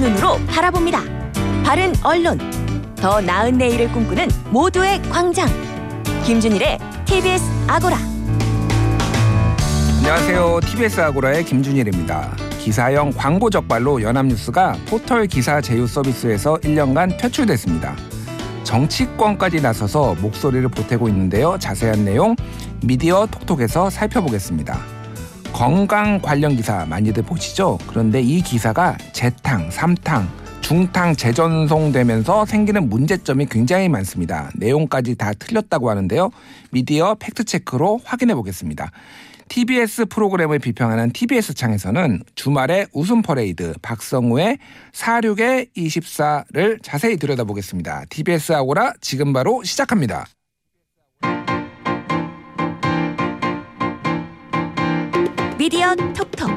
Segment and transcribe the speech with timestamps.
[0.00, 1.02] 눈으로 바라봅니다.
[1.64, 2.38] 바른 언론,
[2.96, 5.48] 더 나은 내일을 꿈꾸는 모두의 광장.
[6.24, 7.96] 김준일의 TBS 아고라.
[9.98, 10.60] 안녕하세요.
[10.60, 12.36] TBS 아고라의 김준일입니다.
[12.58, 17.94] 기사형 광고 적발로 연합뉴스가 포털 기사 제휴 서비스에서 1년간 퇴출됐습니다.
[18.64, 21.56] 정치권까지 나서서 목소리를 보태고 있는데요.
[21.58, 22.36] 자세한 내용
[22.82, 24.97] 미디어 톡톡에서 살펴보겠습니다.
[25.52, 27.78] 건강 관련 기사 많이들 보시죠?
[27.86, 30.28] 그런데 이 기사가 재탕, 삼탕,
[30.60, 34.50] 중탕 재전송되면서 생기는 문제점이 굉장히 많습니다.
[34.54, 36.30] 내용까지 다 틀렸다고 하는데요.
[36.70, 38.90] 미디어 팩트체크로 확인해 보겠습니다.
[39.48, 44.58] TBS 프로그램을 비평하는 TBS 창에서는 주말에 웃음 퍼레이드 박성우의
[44.92, 48.04] 46의 24를 자세히 들여다보겠습니다.
[48.10, 50.26] TBS 아고라 지금 바로 시작합니다.
[55.58, 56.50] 미디어 톡톡.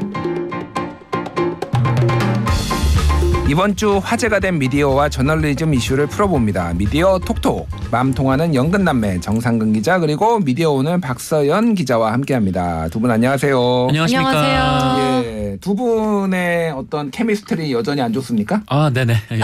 [3.50, 6.74] 이번 주 화제가 된 미디어와 저널리즘 이슈를 풀어봅니다.
[6.76, 12.88] 미디어 톡톡 맘 통하는 연근 남매 정상근 기자 그리고 미디어 오늘 박서연 기자와 함께합니다.
[12.90, 13.88] 두 분 안녕하세요.
[13.90, 14.30] 안녕하십니까.
[14.30, 15.24] 안녕하세요.
[15.26, 18.62] 예, 두 분의 어떤 케미스트리 여전히 안 좋습니까?
[18.68, 19.16] 아, 네네.
[19.34, 19.40] 예.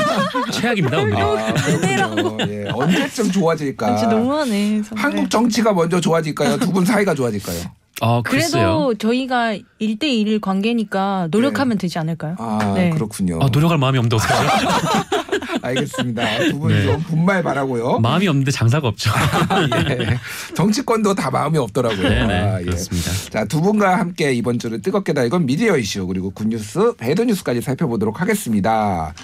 [0.52, 1.20] 최악입니다, 오늘이.
[1.20, 2.36] 아, 그렇군요.
[2.48, 3.96] 예, 언제쯤 좋아질까?
[3.96, 4.82] 진짜 너무하네.
[4.88, 5.04] 정말.
[5.04, 6.56] 한국 정치가 먼저 좋아질까요?
[6.58, 7.58] 두 분 사이가 좋아질까요?
[8.02, 8.20] 아.
[8.24, 12.34] 그래도 저희가 1대1 관계니까 노력하면 되지 않을까요?
[12.38, 12.90] 아 네.
[12.90, 13.38] 그렇군요.
[13.40, 15.18] 아, 노력할 마음이 없는데 어떡하죠?
[15.62, 16.38] 알겠습니다.
[16.50, 16.82] 두분 네.
[16.82, 18.00] 좀 분말 바라고요.
[18.00, 19.12] 마음이 없는데 장사가 없죠.
[19.88, 20.18] 예.
[20.54, 22.08] 정치권도 다 마음이 없더라고요.
[22.08, 22.34] 네네.
[22.34, 22.64] 아, 예.
[22.64, 23.10] 그렇습니다.
[23.30, 28.20] 자, 두 분과 함께 이번 주를 뜨겁게 달건 미디어 이슈 그리고 굿뉴스, 배드 뉴스까지 살펴보도록
[28.20, 29.14] 하겠습니다.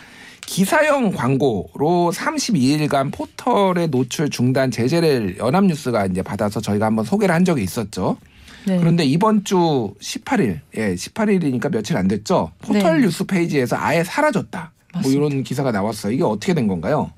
[0.47, 7.65] 기사형 광고로 32일간 포털의 노출 중단 제재를 연합뉴스가 이제 받아서 저희가 한번 소개를 한 적이
[7.65, 8.17] 있었죠.
[8.67, 8.78] 네.
[8.78, 9.56] 그런데 이번 주
[10.01, 12.52] 18일, 예, 18일이니까 며칠 안 됐죠.
[12.61, 13.07] 포털 네.
[13.07, 14.73] 뉴스 페이지에서 아예 사라졌다.
[14.92, 15.27] 뭐 맞습니다.
[15.27, 16.13] 이런 기사가 나왔어요.
[16.13, 17.11] 이게 어떻게 된 건가요?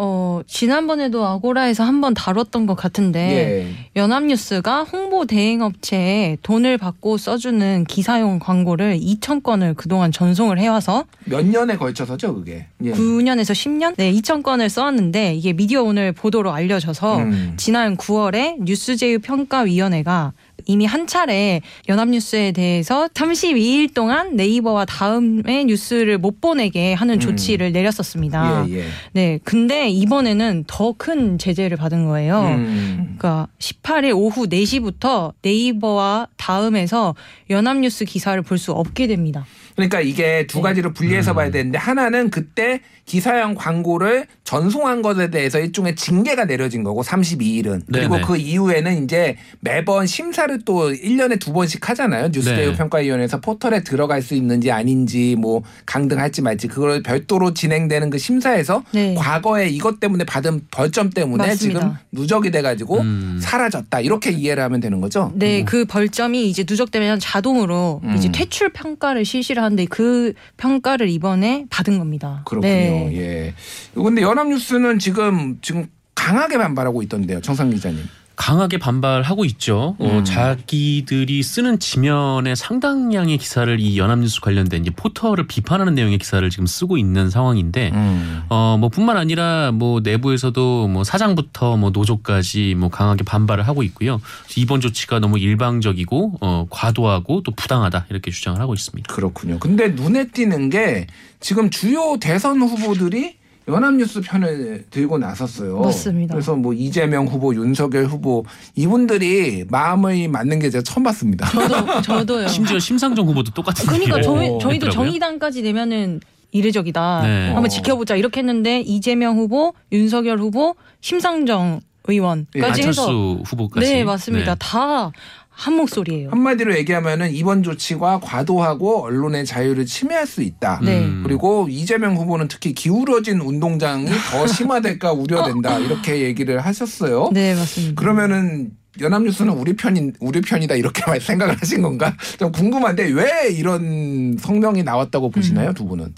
[0.00, 4.00] 어, 지난번에도 아고라에서 한번 다뤘던 것 같은데 예.
[4.00, 11.44] 연합뉴스가 홍보 대행 업체에 돈을 받고 써주는 기사용 광고를 2천 건을 그동안 전송을 해와서 몇
[11.44, 12.68] 년에 걸쳐서죠, 그게.
[12.84, 12.92] 예.
[12.92, 13.96] 9년에서 10년?
[13.96, 17.54] 네, 2천 건을 써왔는데 이게 미디어 오늘 보도로 알려져서 음.
[17.56, 20.32] 지난 9월에 뉴스제휴 평가위원회가
[20.68, 27.20] 이미 한 차례 연합뉴스에 대해서 32일 동안 네이버와 다음의 뉴스를 못 보내게 하는 음.
[27.20, 28.66] 조치를 내렸었습니다.
[28.68, 28.84] 예, 예.
[29.12, 32.40] 네, 근데 이번에는 더 큰 제재를 받은 거예요.
[32.42, 33.16] 음.
[33.18, 37.14] 그러니까 18일 오후 4시부터 네이버와 다음에서
[37.50, 39.46] 연합뉴스 기사를 볼 수 없게 됩니다.
[39.78, 45.94] 그러니까 이게 두 가지로 분리해서 봐야 되는데 하나는 그때 기사형 광고를 전송한 것에 대해서 일종의
[45.94, 48.26] 징계가 내려진 거고 32일은 그리고 네네.
[48.26, 52.28] 그 이후에는 이제 매번 심사를 또 1년에 두 번씩 하잖아요.
[52.32, 52.76] 뉴스제휴 네.
[52.76, 59.14] 평가위원회에서 포털에 들어갈 수 있는지 아닌지 뭐 강등할지 말지 그걸 별도로 진행되는 그 심사에서 네.
[59.14, 61.80] 과거에 이것 때문에 받은 벌점 때문에 맞습니다.
[61.80, 63.38] 지금 누적이 돼 가지고 음.
[63.40, 64.00] 사라졌다.
[64.00, 65.32] 이렇게 이해를 하면 되는 거죠?
[65.36, 68.14] 네, 그 벌점이 이제 누적되면 자동으로 음.
[68.16, 72.42] 이제 퇴출 평가를 실시를 하는 데 그 평가를 이번에 받은 겁니다.
[72.44, 72.72] 그렇군요.
[72.72, 73.10] 네.
[73.16, 73.54] 예.
[73.94, 78.00] 근데 연합뉴스는 지금 지금 강하게 반발하고 있던데요, 정상 기자님.
[78.38, 79.96] 강하게 반발하고 있죠.
[79.98, 80.24] 어, 음.
[80.24, 86.98] 자기들이 쓰는 지면에 상당량의 기사를 이 연합뉴스 관련된 이제 포털을 비판하는 내용의 기사를 지금 쓰고
[86.98, 88.44] 있는 상황인데 음.
[88.48, 94.20] 어, 뭐 뿐만 아니라 뭐 내부에서도 뭐 사장부터 뭐 노조까지 뭐 강하게 반발을 하고 있고요.
[94.56, 99.12] 이번 조치가 너무 일방적이고 어, 과도하고 또 부당하다 이렇게 주장을 하고 있습니다.
[99.12, 99.58] 그렇군요.
[99.58, 101.08] 근데 눈에 띄는 게
[101.40, 103.36] 지금 주요 대선 후보들이
[103.68, 105.80] 연합뉴스 편을 들고 나섰어요.
[105.80, 106.34] 맞습니다.
[106.34, 111.46] 그래서 뭐 이재명 후보, 윤석열 후보 이분들이 마음을 맞는 게 제가 처음 봤습니다.
[111.50, 112.48] 저도 저도요.
[112.48, 114.90] 심지어 심상정 후보도 똑같은 그러니까 저희 어, 저희도 했더라고요.
[114.90, 116.20] 정의당까지 내면은
[116.50, 117.20] 이례적이다.
[117.22, 117.46] 네.
[117.48, 117.68] 한번 어.
[117.68, 123.86] 지켜보자 이렇게 했는데 이재명 후보, 윤석열 후보, 심상정 의원까지 예, 해서 안철수 후보까지.
[123.92, 124.54] 네 맞습니다.
[124.54, 124.58] 네.
[124.58, 125.12] 다
[125.58, 126.30] 한 목소리예요.
[126.30, 130.78] 한마디로 얘기하면은 이번 조치가 과도하고 언론의 자유를 침해할 수 있다.
[130.84, 131.00] 네.
[131.04, 131.22] 음.
[131.26, 137.30] 그리고 이재명 후보는 특히 기울어진 운동장이 더 심화될까 우려된다 이렇게 얘기를 하셨어요.
[137.32, 138.00] 네 맞습니다.
[138.00, 138.70] 그러면은
[139.00, 142.16] 연합뉴스는 우리 편인 우리 편이다 이렇게 생각을 하신 건가?
[142.38, 146.14] 좀 궁금한데 왜 이런 성명이 나왔다고 보시나요, 두 분은?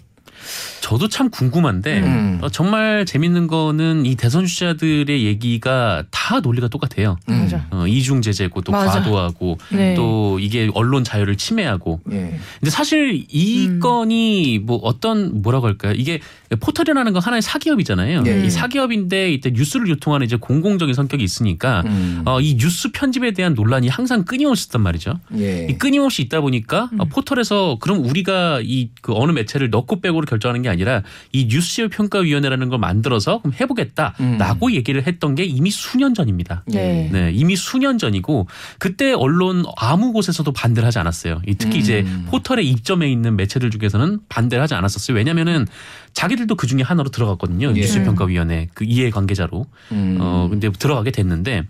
[0.81, 2.39] 저도 참 궁금한데 음.
[2.43, 7.17] 어, 정말 재밌는 거는 이 대선 주자들의 얘기가 다다 논리가 똑같아요.
[7.29, 7.41] 음.
[7.43, 7.67] 맞아.
[7.71, 9.01] 어, 이중 제재고 또 맞아.
[9.01, 9.95] 과도하고 네.
[9.95, 12.39] 또 이게 언론 자유를 침해하고 예.
[12.59, 13.81] 근데 사실 이 음.
[13.81, 15.95] 건이 뭐 어떤 뭐라고 할까요?
[15.97, 16.21] 이게
[16.59, 18.23] 포털이라는 건 하나의 사기업이잖아요.
[18.23, 18.45] 네.
[18.47, 22.23] 이 사기업인데 이때 뉴스를 유통하는 이제 공공적인 성격이 있으니까 음.
[22.25, 25.21] 어, 이 뉴스 편집에 대한 논란이 항상 끊임없이 있단 말이죠.
[25.39, 25.67] 예.
[25.71, 27.01] 이 끊임없이 있다 보니까 음.
[27.01, 31.89] 어, 포털에서 그럼 우리가 이 그 어느 매체를 넣고 빼고를 결정하는 게 아니라 이 뉴스
[31.89, 34.73] 평가위원회라는 걸 만들어서 그럼 해보겠다라고 음.
[34.73, 36.63] 얘기를 했던 게 이미 수년 전입니다.
[36.67, 37.09] 네.
[37.13, 38.47] 네, 이미 수년 전이고
[38.79, 41.43] 그때 언론 아무 곳에서도 반대를 하지 않았어요.
[41.47, 41.81] 이 특히 음.
[41.81, 45.17] 이제 포털에 입점해 있는 매체들 중에서는 반대를 하지 않았었어요.
[45.17, 45.67] 왜냐면은
[46.15, 47.69] 자기들도 그 중에 하나로 들어갔거든요.
[47.69, 47.73] 예.
[47.73, 49.67] 뉴스평가위원회 그 이해 관계자로.
[49.93, 50.19] 음.
[50.21, 51.65] 어 근데 들어가게 됐는데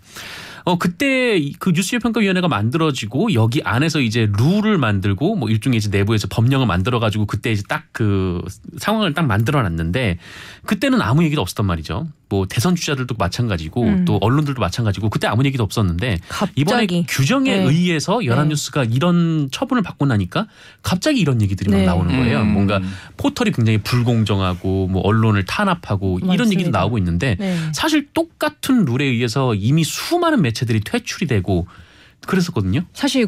[0.65, 6.27] 어 그때 이- 그 뉴스평가위원회가 만들어지고 여기 안에서 이제 룰을 만들고 뭐 일종의 이제 내부에서
[6.29, 8.41] 법령을 만들어 가지고 그때 이제 딱 그
[8.77, 10.17] 상황을 딱 만들어 놨는데
[10.65, 12.07] 그때는 아무 얘기도 없었단 말이죠.
[12.31, 14.05] 뭐 대선 주자들도 마찬가지고 음.
[14.05, 16.19] 또 언론들도 마찬가지고 그때 아무 얘기도 없었는데
[16.55, 17.63] 이번에 갑자기 규정에 네.
[17.63, 20.47] 의해서 연합뉴스가 이런 처분을 받고 나니까
[20.81, 21.85] 갑자기 이런 얘기들이 막 네.
[21.85, 22.39] 나오는 거예요.
[22.39, 22.53] 음.
[22.53, 22.79] 뭔가
[23.17, 26.53] 포털이 굉장히 불공정하고 뭐 언론을 탄압하고 이런 맞습니다.
[26.53, 27.57] 얘기도 나오고 있는데 네.
[27.73, 31.67] 사실 똑같은 룰에 의해서 이미 수많은 매체들이 퇴출이 되고
[32.25, 32.85] 그랬었거든요.
[32.93, 33.27] 사실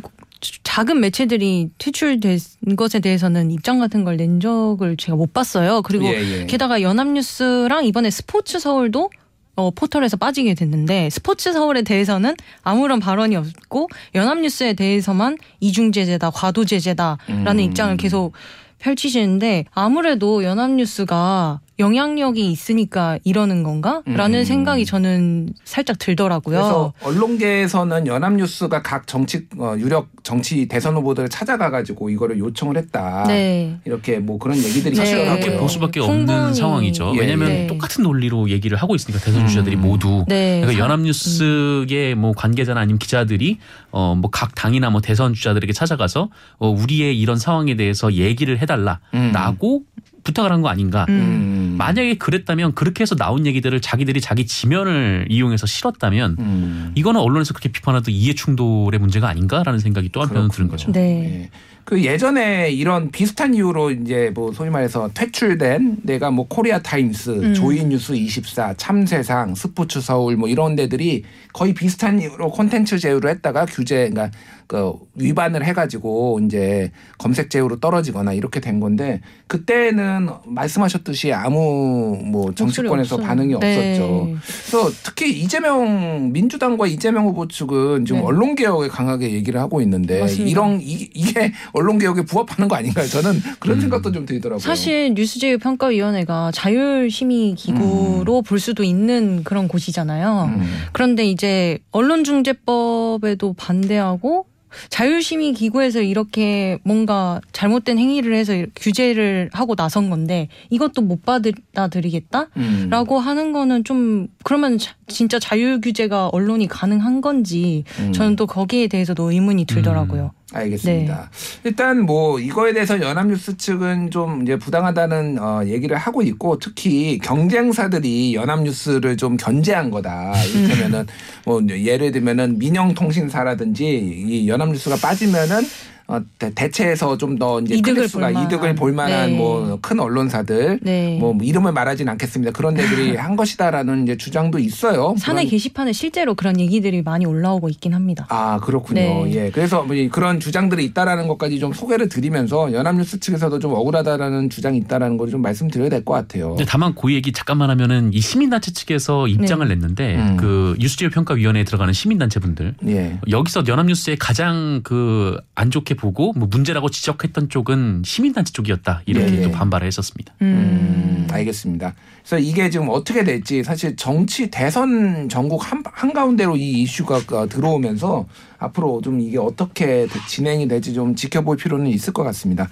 [0.64, 2.40] 작은 매체들이 퇴출된
[2.76, 5.82] 것에 대해서는 입장 같은 걸 낸 적을 제가 못 봤어요.
[5.82, 6.46] 그리고 예, 예.
[6.46, 9.10] 게다가 연합뉴스랑 이번에 스포츠 서울도
[9.56, 16.66] 어, 포털에서 빠지게 됐는데 스포츠 서울에 대해서는 아무런 발언이 없고 연합뉴스에 대해서만 이중 제재다, 과도
[16.66, 17.60] 제재다라는 음.
[17.60, 18.34] 입장을 계속
[18.80, 24.44] 펼치시는데 아무래도 연합뉴스가 영향력이 있으니까 이러는 건가?라는 음.
[24.46, 26.56] 생각이 저는 살짝 들더라고요.
[26.58, 33.24] 그래서 언론계에서는 연합뉴스가 각 정치 어, 유력 정치 대선 후보들을 찾아가 가지고 이거를 요청을 했다.
[33.28, 33.78] 네.
[33.86, 35.04] 이렇게 뭐 그런 얘기들이 네.
[35.12, 35.40] 있더라고요.
[35.40, 36.54] 그렇게 볼 수밖에 없는 충분히.
[36.56, 37.14] 상황이죠.
[37.16, 37.68] 예, 왜냐하면 예.
[37.68, 39.82] 똑같은 논리로 얘기를 하고 있으니까 대선 주자들이 음.
[39.82, 40.26] 모두.
[40.28, 40.62] 네.
[40.62, 43.58] 그러니까 사- 연합뉴스의 뭐 관계자나 아니면 기자들이
[43.92, 49.82] 어 뭐 각 당이나 뭐 대선 주자들에게 찾아가서 어 우리의 이런 상황에 대해서 얘기를 해달라라고
[50.24, 51.06] 부탁을 한 거 아닌가.
[51.10, 51.14] 음.
[51.14, 51.76] 음.
[51.78, 56.92] 만약에 그랬다면 그렇게 해서 나온 얘기들을 자기들이 자기 지면을 이용해서 실었다면 음.
[56.96, 60.92] 이거는 언론에서 그렇게 비판하던 이해 충돌의 문제가 아닌가라는 생각이 또 한편으로 드는 거죠.
[60.92, 61.44] 네.
[61.44, 61.50] 예.
[61.86, 67.54] 그 예전에 이런 비슷한 이유로 이제 뭐 소위 말해서 퇴출된 데가 뭐 코리아 타임스, 음.
[67.54, 74.10] 조이뉴스 24, 참세상, 스포츠 서울 뭐 이런 데들이 거의 비슷한 이유로 콘텐츠 제휴를 했다가 규제
[74.10, 74.32] 그러니까
[74.68, 83.18] 그 위반을 해가지고 이제 검색 제휴로 떨어지거나 이렇게 된 건데 그때는 말씀하셨듯이 아무 뭐 정치권에서.
[83.18, 83.96] 반응이 네.
[83.96, 84.30] 없었죠.
[84.72, 88.26] 그래서 특히 이재명 민주당과 이재명 후보 측은 지금 네.
[88.26, 90.50] 언론 개혁에 강하게 얘기를 하고 있는데 맞습니다.
[90.50, 93.06] 이런 이, 이게 언론 개혁에 부합하는 거 아닌가요?
[93.08, 93.82] 저는 그런 음.
[93.82, 94.60] 생각도 좀 들더라고요.
[94.60, 100.52] 사실 뉴스제휴 평가위원회가 자율심의 기구로 볼 수도 있는 그런 곳이잖아요.
[100.56, 100.62] 음.
[100.94, 104.46] 그런데 이제 언론중재법에도 반대하고
[104.90, 112.48] 자율심의 기구에서 이렇게 뭔가 잘못된 행위를 해서 규제를 하고 나선 건데 이것도 못 받아들이겠다?
[112.58, 112.88] 음.
[112.90, 118.14] 라고 하는 거는 좀 그러면 자- 진짜 자율 규제가 언론이 가능한 건지 음.
[118.14, 120.32] 저는 또 거기에 대해서도 의문이 들더라고요.
[120.54, 121.32] 알겠습니다.
[121.64, 128.36] 일단 뭐 이거에 대해서 연합뉴스 측은 좀 이제 부당하다는 어, 얘기를 하고 있고 특히 경쟁사들이
[128.36, 130.34] 연합뉴스를 좀 견제한 거다.
[130.44, 131.08] 이를테면은
[131.46, 133.86] 뭐 예를 들면은 민영통신사라든지
[134.28, 135.64] 이 연합뉴스가 빠지면은
[136.08, 138.46] 어, 대- 대체해서 좀 더 이제 이득을 클릭수가 볼 만한.
[138.46, 139.38] 이득을 볼 만한 네.
[139.38, 141.18] 뭐큰 언론사들 네.
[141.20, 142.52] 뭐 이름을 말하진 않겠습니다.
[142.52, 145.16] 그런 데들이 한 것이다라는 이제 주장도 있어요.
[145.18, 148.28] 사내 그런- 게시판에 실제로 그런 얘기들이 많이 올라오고 있긴 합니다.
[148.30, 149.00] 아 그렇군요.
[149.26, 149.32] 네.
[149.34, 154.50] 예, 그래서 뭐 이- 그런 주장들이 있다라는 것까지 좀 소개를 드리면서 연합뉴스 측에서도 좀 억울하다라는
[154.50, 156.50] 주장이 있다라는 걸 좀 말씀드려야 될 것 같아요.
[156.50, 160.38] 근데 다만 그 얘기 잠깐만 하면은 이 시민단체 측에서 입장을 냈는데 음.
[160.38, 163.18] 그 뉴스제휴 평가위원회에 들어가는 시민단체 분들 예.
[163.30, 169.42] 여기서 연합뉴스에 가장 그 안 좋게 보고 뭐 문제라고 지적했던 쪽은 시민단체 쪽이었다 이렇게 네.
[169.44, 170.34] 또 반발을 했었습니다.
[170.42, 171.94] 음, 알겠습니다.
[172.22, 178.26] 그래서 이게 지금 어떻게 될지 사실 정치 대선 전국 한, 한가운데로 이 이슈가 어, 들어오면서
[178.60, 182.70] 앞으로 좀 이게 어떻게 되- 진행이 될지 좀 지켜볼 필요는 있을 것 같습니다.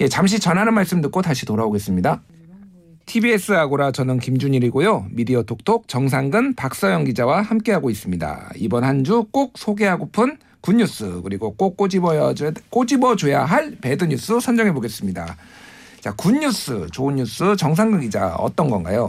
[0.00, 2.20] 예, 잠시 전하는 말씀 듣고 다시 돌아오겠습니다.
[3.06, 5.06] TBS 아고라 저는 김준일이고요.
[5.12, 8.50] 미디어 톡톡 정상근 박서영 기자와 함께하고 있습니다.
[8.56, 12.32] 이번 한 주 꼭 소개하고픈 굿뉴스 그리고 꼭 꼬집어야
[12.70, 15.36] 꼬집어줘야 할 배드 뉴스 선정해 보겠습니다.
[16.00, 19.08] 자, 굿뉴스, 좋은 뉴스 정상근 기자 어떤 건가요?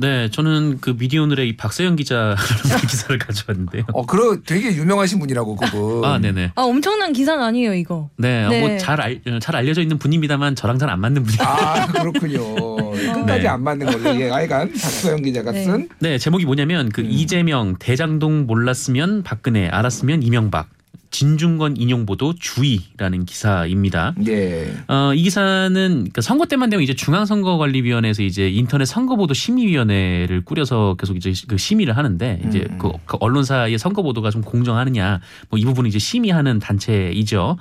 [0.00, 2.36] 네, 저는 그 미디어오늘의 이 박서영 기자라는
[2.88, 3.82] 기사를 가져왔는데요.
[3.92, 6.04] 어, 그러 되게 유명하신 분이라고 그분.
[6.04, 6.52] 아, 네네.
[6.54, 8.08] 아 엄청난 기사는 아니에요 이거.
[8.16, 8.60] 네, 네.
[8.60, 11.42] 뭐잘 알, 잘 알려져 있는 분입니다만 저랑 잘 안 맞는 분이에요.
[11.42, 12.54] 아, 그렇군요.
[12.94, 13.48] 끝까지 네.
[13.48, 14.20] 안 맞는 걸로.
[14.20, 15.64] 예, 하여간 박서영 기자가 네.
[15.64, 17.08] 쓴 네, 제목이 뭐냐면 그 음.
[17.10, 20.68] 이재명 대장동 몰랐으면 박근혜 알았으면 이명박
[21.10, 24.14] 진중권 인용 보도 주의라는 기사입니다.
[24.26, 24.74] 예.
[24.88, 31.16] 어, 이 기사는 그러니까 선거 때만 되면 이제 중앙선거관리위원회에서 이제 인터넷 선거보도 심의위원회를 꾸려서 계속
[31.16, 32.78] 이제 그 심의를 하는데 이제 음.
[32.78, 37.58] 그, 그 언론사의 선거 보도가 좀 공정하느냐 뭐 이 부분을 이제 심의하는 단체이죠.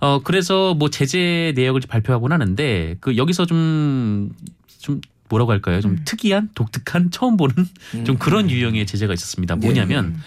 [0.00, 5.80] 어 그래서 뭐 제재 내역을 발표하곤 하는데 그 여기서 좀좀 뭐라고 할까요?
[5.80, 6.02] 좀 음.
[6.04, 7.54] 특이한 독특한 처음 보는
[8.04, 9.56] 좀 그런 유형의 제재가 있었습니다.
[9.56, 9.66] 네.
[9.66, 10.20] 뭐냐면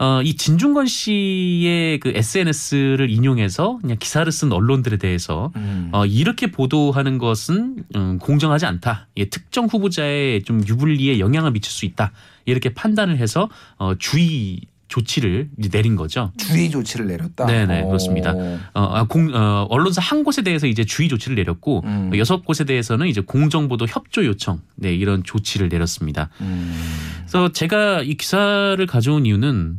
[0.00, 5.90] 어, 이 진중권 씨의 그 SNS를 인용해서 그냥 기사를 쓴 언론들에 대해서 음.
[5.92, 9.08] 어, 이렇게 보도하는 것은 음, 공정하지 않다.
[9.18, 12.12] 예, 특정 후보자의 좀 유불리에 영향을 미칠 수 있다.
[12.46, 16.32] 이렇게 판단을 해서 어, 주의 조치를 내린 거죠.
[16.38, 17.44] 주의 조치를 내렸다.
[17.44, 17.86] 네네, 어.
[17.88, 18.32] 그렇습니다.
[18.32, 22.10] 어, 아, 공, 어, 언론사 한 곳에 대해서 이제 주의 조치를 내렸고 음.
[22.16, 26.30] 여섯 곳에 대해서는 이제 공정보도 협조 요청, 네 이런 조치를 내렸습니다.
[26.40, 26.74] 음.
[27.20, 29.78] 그래서 제가 이 기사를 가져온 이유는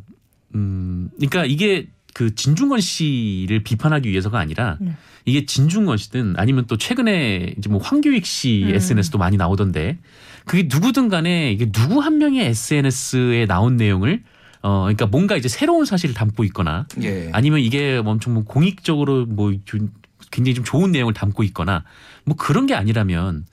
[0.55, 4.95] 음 그러니까 이게 그 진중권 씨를 비판하기 위해서가 아니라 네.
[5.25, 8.75] 이게 진중권 씨든 아니면 또 최근에 이제 뭐 황교익 씨 음.
[8.75, 9.99] SNS도 많이 나오던데
[10.45, 14.23] 그게 누구든 간에 이게 누구 한 명의 SNS에 나온 내용을
[14.61, 17.29] 어 그러니까 뭔가 이제 새로운 사실을 담고 있거나 예.
[17.33, 19.89] 아니면 이게 뭐 엄청 뭐 공익적으로 뭐좀
[20.31, 21.83] 굉장히 좀 좋은 내용을 담고 있거나
[22.25, 23.45] 뭐 그런 게 아니라면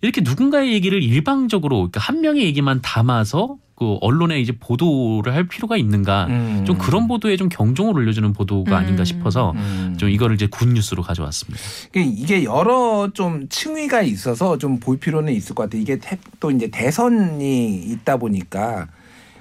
[0.00, 5.76] 이렇게 누군가의 얘기를 일방적으로 그러니까 한 명의 얘기만 담아서 그 언론에 이제 보도를 할 필요가
[5.76, 6.64] 있는가 음.
[6.66, 9.04] 좀 그런 보도에 좀 경종을 울려주는 보도가 아닌가 음.
[9.04, 9.94] 싶어서 음.
[9.98, 11.62] 좀 이거를 이제 군 뉴스로 가져왔습니다.
[11.94, 15.82] 이게 여러 좀 층위가 있어서 좀 볼 필요는 있을 것 같아요.
[15.82, 18.88] 이게 태- 또 이제 대선이 있다 보니까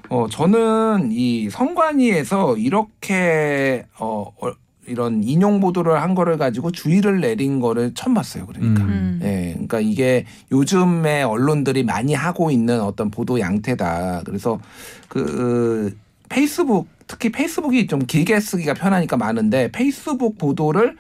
[0.10, 4.52] 어 저는 이 선관위에서 이렇게 어 어,
[4.88, 8.46] 이런 인용 보도를 한 거를 가지고 주의를 내린 거를 처음 봤어요.
[8.46, 8.84] 그러니까.
[8.84, 8.90] 음.
[8.90, 9.20] 음.
[9.24, 14.22] 예, 그러니까 이게 요즘에 언론들이 많이 하고 있는 어떤 보도 양태다.
[14.26, 14.60] 그래서
[15.08, 15.96] 그
[16.30, 20.96] 페이스북 특히 페이스북이 좀 길게 쓰기가 편하니까 많은데 페이스북 보도를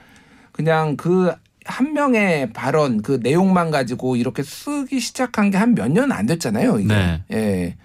[0.51, 1.33] 그냥 그
[1.67, 6.77] 한 명의 발언 그 내용만 가지고 이렇게 쓰기 시작한 게 한 몇 년 안 됐잖아요.
[6.79, 6.93] 이게.
[6.93, 7.23] 네.
[7.33, 7.75] 예.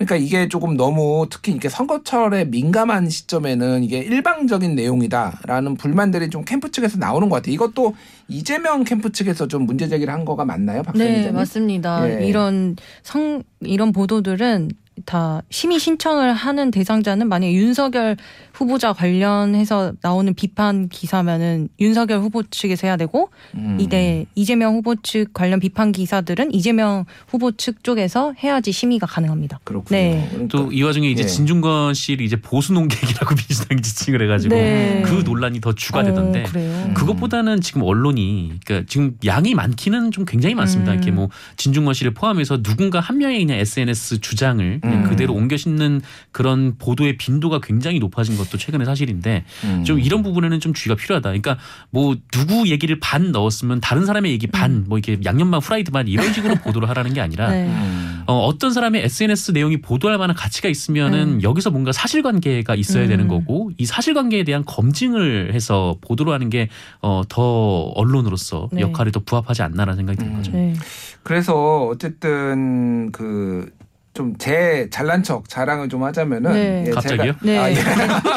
[0.00, 6.70] 그러니까 이게 조금 너무 특히 이렇게 선거철에 민감한 시점에는 이게 일방적인 내용이다라는 불만들이 좀 캠프
[6.70, 7.52] 측에서 나오는 것 같아요.
[7.52, 7.94] 이것도
[8.26, 11.06] 이재명 캠프 측에서 좀 문제 제기를 한 거가 맞나요, 박사님?
[11.06, 11.36] 네 기자님?
[11.36, 12.22] 맞습니다.
[12.22, 12.26] 예.
[12.26, 14.70] 이런 성 이런 보도들은
[15.04, 18.16] 다 심의 신청을 하는 대상자는 만약 윤석열
[18.60, 23.78] 후보자 관련해서 나오는 비판 기사면은 윤석열 후보 측에서 해야 되고 음.
[23.80, 29.60] 이대 이재명 후보 측 관련 비판 기사들은 이재명 후보 측 쪽에서 해야지 심의가 가능합니다.
[29.64, 29.98] 그렇군요.
[29.98, 30.28] 네.
[30.30, 31.26] 그러니까 또이 와중에 이제 예.
[31.26, 35.02] 진중권 씨를 이제 보수 농객이라고 민주당이 지칭을 해가지고 네.
[35.06, 36.70] 그 논란이 더 추가되던데 어, 그래요.
[36.88, 36.94] 음.
[36.94, 40.92] 그것보다는 지금 언론이 그러니까 지금 양이 많기는 좀 굉장히 많습니다.
[40.92, 40.96] 음.
[40.96, 45.08] 이렇게 뭐 진중권 씨를 포함해서 누군가 한 명의 그냥 SNS 주장을 그냥 음.
[45.08, 49.84] 그대로 옮겨 싣는 그런 보도의 빈도가 굉장히 높아진 것도 최근의 사실인데 음.
[49.84, 51.28] 좀 이런 부분에는 좀 주의가 필요하다.
[51.30, 51.56] 그러니까
[51.90, 56.32] 뭐 누구 얘기를 반 넣었으면 다른 사람의 얘기 반 뭐 이렇게 양념만 후라이드 반 이런
[56.34, 57.66] 식으로 보도를 하라는 게 아니라 네.
[57.66, 58.22] 음.
[58.26, 61.42] 어, 어떤 사람의 SNS 내용이 보도할 만한 가치가 있으면은 음.
[61.42, 63.08] 여기서 뭔가 사실관계가 있어야 음.
[63.08, 66.68] 되는 거고 이 사실관계에 대한 검증을 해서 보도를 하는 게
[67.02, 68.80] 어, 더 언론으로서 네.
[68.80, 70.36] 역할이 더 부합하지 않나라는 생각이 드는 음.
[70.36, 70.52] 거죠.
[70.52, 70.74] 네.
[71.22, 73.70] 그래서 어쨌든 그
[74.20, 76.84] 좀 제 잘난 척 자랑을 좀 하자면은 네.
[76.86, 77.32] 예, 갑자기요?
[77.32, 77.58] 제가- 네.
[77.58, 77.74] 아, 예.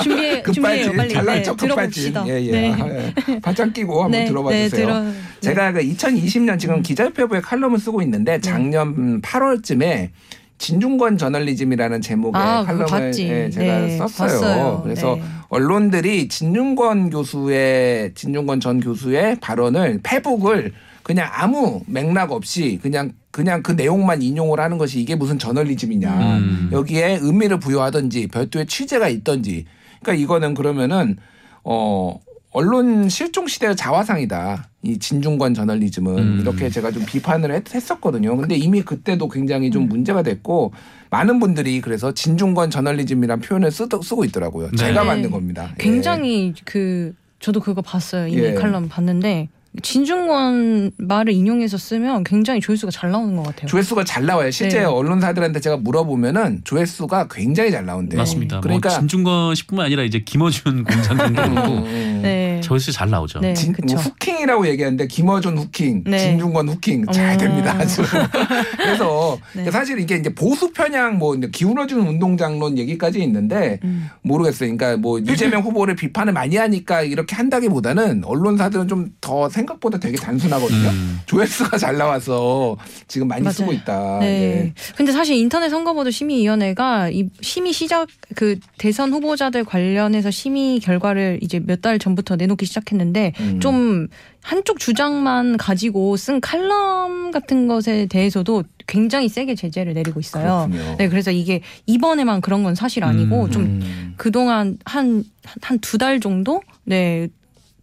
[0.03, 2.27] 준비해 준비해요 급발진 빨리 잘난 네, 척 급발진 들어봅시다.
[2.27, 3.13] 예 예 네.
[3.29, 3.39] 예.
[3.39, 4.87] 반짝 끼고 한번 네, 들어봐 네, 주세요.
[4.87, 5.11] 들어- 네.
[5.41, 10.09] 제가 그 2020년 지금 기자협회부에 칼럼을 쓰고 있는데 작년 8월쯤에
[10.57, 13.13] 진중권 저널리즘이라는 제목의 아, 칼럼을.
[13.19, 14.29] 예, 제가 네, 썼어요.
[14.39, 14.81] 봤어요.
[14.83, 15.23] 그래서 네.
[15.49, 23.71] 언론들이 진중권 교수의 진중권 전 교수의 발언을 페북을 그냥 아무 맥락 없이 그냥 그냥 그
[23.71, 26.37] 내용만 인용을 하는 것이 이게 무슨 저널리즘이냐.
[26.37, 26.69] 음.
[26.71, 29.65] 여기에 의미를 부여하든지 별도의 취재가 있든지.
[30.01, 31.17] 그러니까 이거는 그러면은
[31.63, 32.19] 어
[32.53, 34.69] 언론 실종 시대의 자화상이다.
[34.83, 36.39] 이 진중권 저널리즘은 음.
[36.41, 38.37] 이렇게 제가 좀 비판을 했, 했었거든요.
[38.37, 39.71] 근데 이미 그때도 굉장히 음.
[39.71, 40.71] 좀 문제가 됐고
[41.09, 44.69] 많은 분들이 그래서 진중권 저널리즘이란 표현을 쓰, 쓰고 있더라고요.
[44.71, 44.77] 네.
[44.77, 45.07] 제가 네.
[45.07, 45.69] 만든 겁니다.
[45.71, 45.83] 예.
[45.83, 48.27] 굉장히 그 저도 그거 봤어요.
[48.27, 48.53] 이미 예.
[48.53, 49.49] 칼럼 봤는데
[49.81, 53.67] 진중권 말을 인용해서 쓰면 굉장히 조회수가 잘 나오는 것 같아요.
[53.67, 54.51] 조회수가 잘 나와요.
[54.51, 54.85] 실제 네.
[54.85, 58.19] 언론사들한테 제가 물어보면은 조회수가 굉장히 잘 나온대요.
[58.19, 58.59] 맞습니다.
[58.59, 62.19] 그러니까 뭐 진중권 씨뿐만 아니라 이제 김어준 공장장도 음, 그렇고 음.
[62.21, 62.61] 네.
[62.61, 63.39] 조회수 잘 나오죠.
[63.39, 63.55] 네.
[63.55, 63.73] 진.
[63.87, 66.19] 뭐 후킹이라고 얘기하는데 김어준 후킹, 네.
[66.19, 67.37] 진중권 후킹 잘 음.
[67.39, 67.75] 됩니다.
[67.75, 68.03] 아주.
[68.77, 69.71] 그래서 네.
[69.71, 74.07] 사실 이게 이제 보수 편향 뭐 이제 기울어주는 운동장론 얘기까지 있는데 음.
[74.21, 74.75] 모르겠어요.
[74.77, 80.89] 그러니까 뭐 이재명 후보를 비판을 많이 하니까 이렇게 한다기보다는 언론사들은 좀더 생 각보다 되게 단순하거든요.
[80.89, 81.19] 음.
[81.25, 82.75] 조회수가 잘 나와서
[83.07, 83.53] 지금 많이 맞아요.
[83.53, 84.19] 쓰고 있다.
[84.19, 84.25] 네.
[84.27, 84.73] 예.
[84.95, 91.59] 근데 사실 인터넷 선거보도 심의위원회가 이 심의 시작 그 대선 후보자들 관련해서 심의 결과를 이제
[91.59, 93.59] 몇 달 전부터 내놓기 시작했는데 음.
[93.59, 94.07] 좀
[94.41, 100.67] 한쪽 주장만 가지고 쓴 칼럼 같은 것에 대해서도 굉장히 세게 제재를 내리고 있어요.
[100.71, 100.95] 그렇군요.
[100.97, 103.51] 네, 그래서 이게 이번에만 그런 건 사실 아니고 음.
[103.51, 104.13] 좀 음.
[104.17, 105.23] 그동안 한
[105.61, 107.27] 한 두 달 정도 네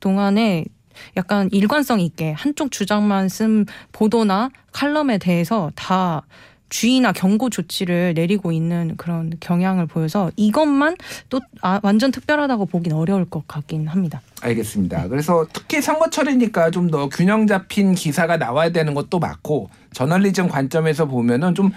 [0.00, 0.64] 동안에
[1.16, 6.22] 약간 일관성 있게 한쪽 주장만 쓴 보도나 칼럼에 대해서 다
[6.70, 10.96] 주의나 경고 조치를 내리고 있는 그런 경향을 보여서 이것만
[11.28, 14.22] 또 아, 완전 특별하다고 보긴 어려울 것 같긴 합니다.
[14.42, 15.08] 알겠습니다.
[15.08, 21.54] 그래서 특히 선거철이니까 좀 더 균형 잡힌 기사가 나와야 되는 것도 맞고 저널리즘 관점에서 보면은
[21.54, 21.70] 좀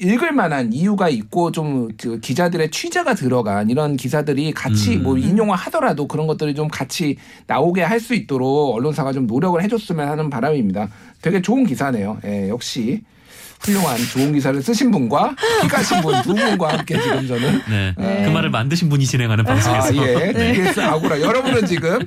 [0.00, 5.02] 읽을 만한 이유가 있고 좀 그 기자들의 취재가 들어간 이런 기사들이 같이 음.
[5.04, 7.16] 뭐 인용을 하더라도 그런 것들이 좀 같이
[7.46, 10.88] 나오게 할 수 있도록 언론사가 좀 노력을 해줬으면 하는 바람입니다.
[11.22, 12.18] 되게 좋은 기사네요.
[12.26, 13.02] 예, 역시
[13.64, 17.94] 훌륭한 좋은 기사를 쓰신 분과 피가신 분 두 분과 함께 지금 저는 네.
[17.98, 18.22] 네.
[18.24, 20.32] 그 말을 만드신 분이 진행하는 아, 방송에서 예.
[20.32, 21.20] TBS 아고라.
[21.20, 21.98] 여러분은 지금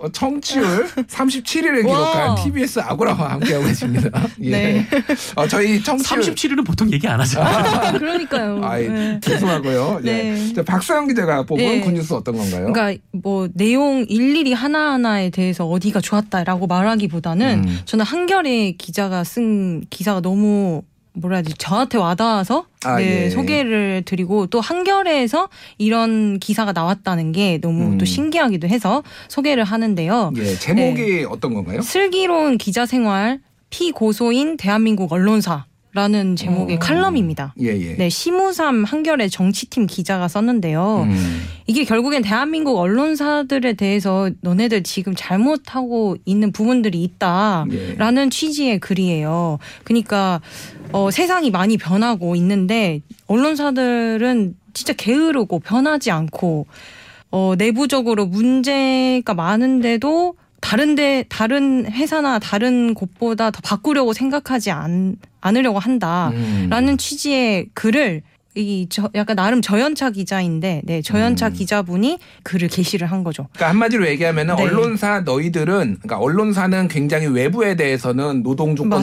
[0.00, 2.34] 어, 청취율 37위를 기록한 와.
[2.36, 4.26] TBS 아고라와 함께하고 계십니다.
[4.42, 4.50] 예.
[4.50, 4.86] 네.
[5.34, 7.98] 어, 저희 청취율 37위는 보통 얘기 안 하잖아요.
[7.98, 8.60] 그러니까요.
[8.64, 9.20] 아이, 네.
[9.20, 10.00] 죄송하고요.
[10.04, 10.12] 예.
[10.12, 10.52] 네.
[10.54, 11.80] 자, 박서영 기자가 뽑은 네.
[11.80, 12.72] 굿뉴스 어떤 건가요?
[12.72, 17.78] 그러니까 뭐 내용 일일이 하나하나에 대해서 어디가 좋았다라고 말하기보다는 음.
[17.84, 20.82] 저는 한겨레 기자가 쓴 기사가 너무
[21.16, 23.30] 뭐라 해야지 저한테 와닿아서 아, 네, 예.
[23.30, 27.98] 소개를 드리고 또 한겨레에서 이런 기사가 나왔다는 게 너무 음.
[27.98, 30.32] 또 신기하기도 해서 소개를 하는데요.
[30.36, 31.24] 예, 제목이 네.
[31.24, 31.80] 어떤 건가요?
[31.80, 35.64] 슬기로운 기자 생활 피고소인 대한민국 언론사
[35.96, 36.78] 라는 제목의 어.
[36.78, 37.54] 칼럼입니다.
[37.58, 37.96] 예, 예.
[37.96, 41.06] 네, 심우삼 한겨레 정치팀 기자가 썼는데요.
[41.08, 41.42] 음.
[41.66, 48.28] 이게 결국엔 대한민국 언론사들에 대해서 너네들 지금 잘못하고 있는 부분들이 있다라는 예.
[48.28, 49.58] 취지의 글이에요.
[49.84, 50.42] 그러니까
[50.92, 56.66] 어, 세상이 많이 변하고 있는데 언론사들은 진짜 게으르고 변하지 않고
[57.30, 60.34] 어, 내부적으로 문제가 많은데도
[60.66, 66.96] 다른데 다른 회사나 다른 곳보다 더 바꾸려고 생각하지 않, 않으려고 한다라는 음.
[66.96, 68.22] 취지의 글을
[68.56, 71.52] 이 저 약간 나름 저연차 기자인데 네 저연차 음.
[71.52, 73.48] 기자분이 글을 게시를 한 거죠.
[73.52, 74.62] 그러니까 한마디로 얘기하면은 네.
[74.62, 78.96] 언론사 너희들은 그러니까 언론사는 굉장히 외부에 대해서는 노동 조건도.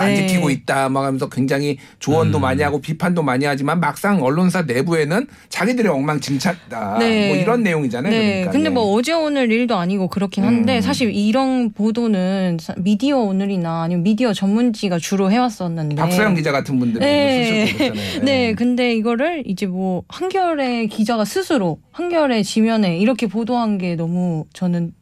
[0.00, 0.26] 안 네.
[0.26, 2.42] 지키고 있다 막 하면서 굉장히 조언도 음.
[2.42, 7.28] 많이 하고 비판도 많이 하지만 막상 언론사 내부에는 자기들이 엉망진창다 네.
[7.28, 8.10] 뭐 이런 내용이잖아요.
[8.12, 8.50] 네, 그러니까.
[8.52, 8.70] 근데 예.
[8.70, 10.80] 뭐 어제 오늘 일도 아니고 그렇긴 한데 음.
[10.80, 15.94] 사실 이런 보도는 사- 미디어 오늘이나 아니면 미디어 전문지가 주로 해왔었는데.
[15.96, 17.66] 박서영 기자 같은 분들이 네.
[17.66, 18.24] 쓰시고 그랬잖아요.
[18.24, 24.92] 네, 근데 이거를 이제 뭐 한겨레 기자가 스스로 한겨레 지면에 이렇게 보도한 게 너무 저는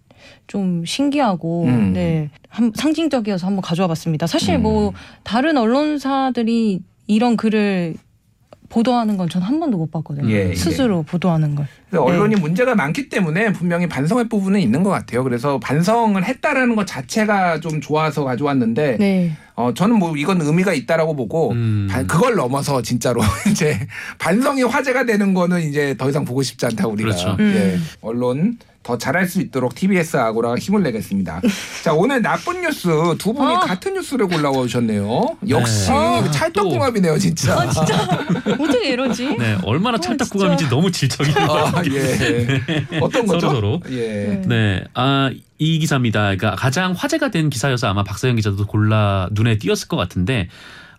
[0.46, 1.92] 좀 신기하고 음.
[1.92, 4.26] 네 한, 상징적이어서 한번 가져와 봤습니다.
[4.26, 4.62] 사실 음.
[4.62, 7.94] 뭐 다른 언론사들이 이런 글을
[8.68, 10.28] 보도하는 건 전 한 번도 못 봤거든요.
[10.30, 10.54] 예, 예.
[10.54, 11.66] 스스로 보도하는 걸.
[11.88, 15.24] 그래서 언론이 문제가 많기 때문에 분명히 반성할 부분은 있는 것 같아요.
[15.24, 19.32] 그래서 반성을 했다라는 것 자체가 좀 좋아서 가져왔는데 네.
[19.54, 21.88] 어 저는 뭐 이건 의미가 있다라고 보고 음.
[21.90, 23.78] 반- 그걸 넘어서 진짜로 이제
[24.18, 27.36] 반성이 화제가 되는 거는 이제 더 이상 보고 싶지 않다 우리가 그렇죠.
[27.40, 27.54] 음.
[27.56, 31.42] 예 언론 더 잘할 수 있도록 TBS 아고라가 힘을 내겠습니다.
[31.84, 33.60] 자 오늘 나쁜 뉴스 두 분이 아.
[33.60, 35.36] 같은 뉴스를 골라와 오셨네요.
[35.50, 37.60] 역시 아, 찰떡궁합이네요 진짜.
[37.60, 38.08] 아 진짜
[38.46, 39.36] 어떻게 이러지?
[39.36, 41.36] 네, 얼마나 어, 찰떡궁합인지 너무 질적이에요.
[41.38, 42.62] 아, 예.
[43.02, 43.40] 어떤 거죠?
[43.50, 43.80] 서로 서로.
[43.90, 44.40] 예.
[44.46, 46.20] 네, 아, 이 기사입니다.
[46.20, 50.48] 그러니까 가장 화제가 된 기사여서 아마 박서연 기자도 골라 눈에 띄었을 것 같은데,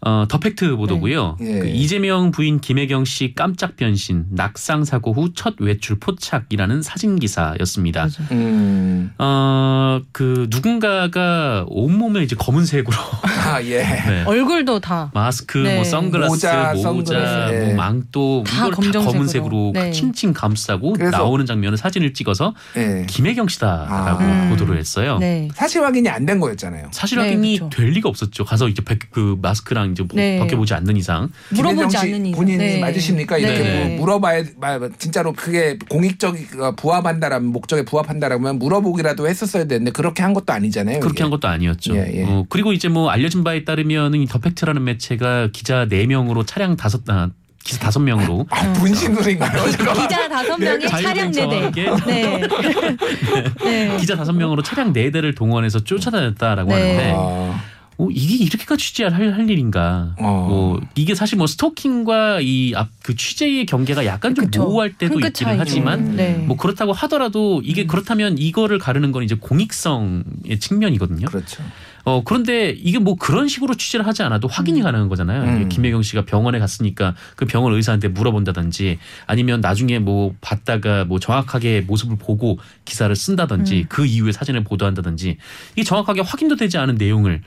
[0.02, 1.36] 어, 더 팩트 보도고요.
[1.40, 1.56] 네.
[1.56, 1.60] 예.
[1.60, 8.08] 그 이재명 부인 김혜경 씨 깜짝 변신, 낙상 사고 후 첫 외출 포착이라는 사진 기사였습니다.
[8.32, 9.12] 음.
[9.18, 12.96] 어, 그 누군가가 온 몸에 이제 검은색으로
[13.46, 13.84] 아 예.
[13.84, 14.24] 네.
[14.26, 15.12] 얼굴도 다.
[15.14, 15.76] 마스크, 네.
[15.76, 17.66] 뭐 선글라스, 모자, 모자, 선글라스, 예.
[17.66, 19.12] 뭐 망토 다 이걸 다 검정색으로.
[19.12, 19.92] 검은색으로 네.
[19.92, 23.06] 칭칭 감싸고 나오는 장면을 사진을 찍어서 예.
[23.08, 24.48] 김혜경 씨다라고 아.
[24.50, 25.18] 보도를 했어요.
[25.20, 25.50] 네.
[25.54, 26.90] 사실 확인이 안 된 거였잖아요.
[26.92, 27.70] 사실 네, 확인이 그쵸.
[27.72, 28.46] 될 리가 없었죠.
[28.46, 30.40] 가서 이제 백- 그 마스크랑 이제 뭐 네.
[30.40, 32.38] 벗겨보지 않는 이상 물어보지 않는 이상.
[32.38, 32.80] 본인이 네.
[32.80, 33.38] 맞으십니까?
[33.38, 33.86] 이렇게 네.
[33.90, 40.34] 뭐 물어봐야 말- 진짜로 그게 공익적 어, 부합한다라면 목적에 부합한다라면 물어보기라도 했었어야 되는데 그렇게 한
[40.34, 41.00] 것도 아니잖아요.
[41.00, 41.24] 그렇게 이게.
[41.24, 41.96] 한 것도 아니었죠.
[41.96, 42.24] 예, 예.
[42.26, 47.02] 어, 그리고 이제 뭐 알려진 바에 따르면은 이 더팩트라는 매체가 기자 4 명으로 차량 다섯
[47.10, 47.30] 아,
[47.64, 49.70] 기사 다섯 명으로 아, 분신술인가요?
[49.72, 50.08] 잠깐만.
[50.08, 51.92] 기자 다섯 명에 차량 네 대.
[52.08, 52.42] 네.
[53.64, 53.98] 네.
[54.00, 56.82] 기자 다섯 명으로 차량 네 대를 동원해서 쫓아다녔다라고 네.
[56.98, 57.62] 하는데 아,
[58.00, 60.16] 어, 이게 이렇게까지 취재할 할, 할 일인가?
[60.20, 60.46] 어.
[60.50, 64.64] 뭐 이게 사실 뭐 스토킹과 이앞그 취재의 경계가 약간 좀 그쵸.
[64.64, 65.60] 모호할 때도 한끗 있기는 차이죠.
[65.60, 66.38] 하지만 네.
[66.38, 71.28] 뭐 그렇다고 하더라도 이게 그렇다면 이거를 가르는 건 이제 공익성의 측면이거든요.
[71.28, 71.62] 그렇죠.
[72.06, 75.44] 어 그런데 이게 뭐 그런 식으로 취재를 하지 않아도 확인이 가능한 거잖아요.
[75.44, 75.68] 음.
[75.68, 82.18] 김혜경 씨가 병원에 갔으니까 그 병원 의사한테 물어본다든지 아니면 나중에 뭐 봤다가 뭐 정확하게 모습을
[82.18, 83.86] 보고 기사를 쓴다든지 음.
[83.90, 85.36] 그 이후에 사진을 보도한다든지
[85.74, 87.42] 이게 정확하게 확인도 되지 않은 내용을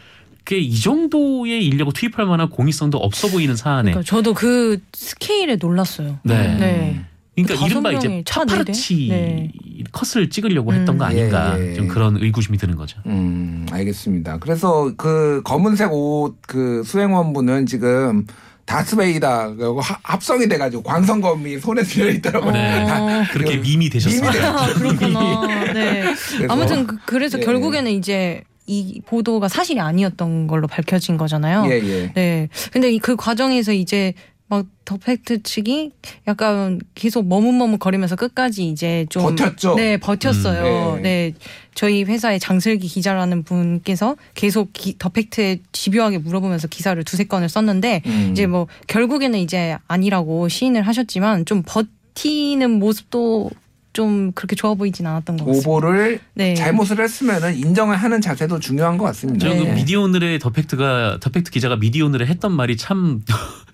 [0.44, 6.18] 그게 이 정도의 인력을 투입할 만한 공익성도 없어 보이는 사안에 그러니까 저도 그 스케일에 놀랐어요.
[6.24, 6.57] 네.
[6.57, 7.00] 네.
[7.35, 8.22] 그러니까 다섯 이른바 이제?
[8.28, 9.52] 파파라치 네.
[9.92, 11.11] 컷을 찍으려고 했던 거 음.
[11.11, 11.74] 아닌가 예, 예.
[11.74, 12.98] 좀 그런 의구심이 드는 거죠.
[13.07, 14.38] 음, 알겠습니다.
[14.38, 18.26] 그래서 그 검은색 옷 그 수행원분은 지금
[18.66, 22.52] 다스베이다 그 하- 합성이 돼가지고 광선검이 손에 들려 있더라고요.
[22.52, 22.83] 네.
[22.90, 23.24] 어.
[23.33, 24.20] 그렇게 그 밈이 되셨어요.
[24.31, 25.46] 밈이 아, 그렇구나.
[25.72, 26.02] 네.
[26.37, 27.44] 그래서- 아무튼 그, 그래서 예.
[27.44, 31.66] 결국에는 이제 이 보도가 사실이 아니었던 걸로 밝혀진 거잖아요.
[31.66, 32.12] 예, 예.
[32.14, 32.48] 네.
[32.72, 34.14] 근데 이그 과정에서 이제
[34.48, 35.92] 막더 팩트 측이
[36.28, 39.74] 약간 계속 머뭇머뭇 거리면서 끝까지 이제 좀 버텼죠?
[39.76, 40.96] 네, 버텼어요.
[40.96, 41.32] 음, 네.
[41.32, 41.35] 네.
[41.74, 48.02] 저희 회사의 장슬기 기자라는 분께서 계속 기, 더 팩트에 집요하게 물어보면서 기사를 두세 건을 썼는데
[48.04, 48.28] 음.
[48.32, 53.50] 이제 뭐 결국에는 이제 아니라고 시인을 하셨지만 좀 버티는 모습도
[53.92, 55.68] 좀 그렇게 좋아 보이진 않았던 것 같습니다.
[55.68, 56.55] 오보를 네.
[56.55, 59.48] 잘못을 했으면은 인정을 하는 자세도 중요한 것 같습니다.
[59.48, 59.70] 저는 네.
[59.70, 63.20] 그 미디어오늘의 더 팩트가 더 팩트 기자가 미디어오늘에 했던 말이 참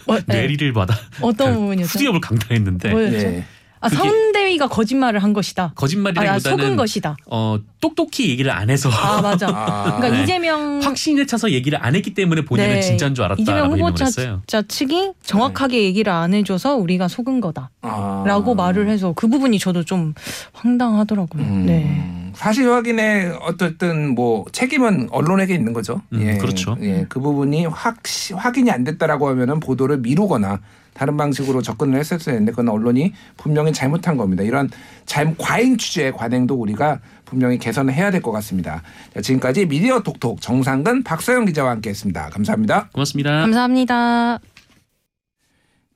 [0.07, 0.23] 어, 네.
[0.27, 1.93] 뇌리를 받아 어떤 부분이었어요?
[1.93, 3.17] 후디업을 강타했는데 뭐였죠?
[3.17, 3.45] 예.
[3.81, 5.65] 아, 서은대위가 거짓말을 한 것이다.
[5.65, 7.17] 아, 거짓말이라기보다는 속은 것이다.
[7.27, 9.49] 어 똑똑히 얘기를 안 해서 아 맞아.
[9.49, 9.85] 아.
[9.99, 10.23] 그러니까 네.
[10.23, 12.81] 이재명 확신에 차서 얘기를 안 했기 때문에 본인은 네.
[12.81, 14.41] 진짜인 줄 알았다라고 이재명 후보자.
[14.47, 18.55] 자 측이 정확하게 얘기를 안 해줘서 우리가 속은 거다라고 아.
[18.55, 20.15] 말을 해서 그 부분이 저도 좀
[20.53, 21.43] 황당하더라고요.
[21.43, 22.28] 음, 네.
[22.39, 26.03] 사실 확인에 어쨌든 뭐 책임은 언론에게 있는 거죠.
[26.13, 26.77] 음, 그렇죠.
[26.81, 27.97] 예, 그 부분이 확
[28.37, 30.61] 확인이 안 됐다라고 하면은 보도를 미루거나
[30.95, 34.45] 다른 방식으로 접근을 했었어야 했는데 그건 언론이 분명히 잘못한 겁니다.
[34.45, 34.71] 이런
[35.05, 38.83] 잘 과잉 취재 관행도 우리가 분명히 개선을 해야 될 것 같습니다.
[39.15, 42.31] 자, 지금까지 미디어 톡톡 정상근 박서영 기자와 함께했습니다.
[42.31, 42.89] 감사합니다.
[42.93, 43.41] 고맙습니다.
[43.41, 44.39] 감사합니다.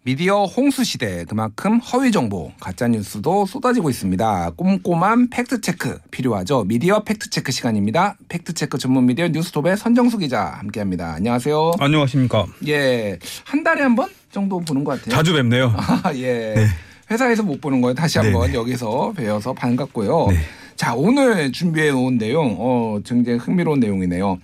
[0.04, 4.50] 미디어 홍수 시대 그만큼 허위 정보, 가짜 뉴스도 쏟아지고 있습니다.
[4.56, 6.64] 꼼꼼한 팩트 체크 필요하죠.
[6.64, 8.16] 미디어 팩트 체크 시간입니다.
[8.28, 11.12] 팩트 체크 전문 미디어 뉴스톱의 선정수 기자 함께합니다.
[11.14, 11.72] 안녕하세요.
[11.78, 12.46] 안녕하십니까.
[12.66, 15.14] 예, 한 달에 한 번 정도 보는 것 같아요.
[15.14, 15.72] 자주 뵙네요.
[15.76, 16.66] 아, 예.
[17.08, 17.94] 회사에서 못 보는 거예요.
[17.94, 18.54] 다시 한번 네네.
[18.54, 20.26] 여기서 뵈어서 반갑고요.
[20.30, 20.36] 네.
[20.74, 24.38] 자, 오늘 준비해 온 내용, 어, 굉장히 흥미로운 내용이네요.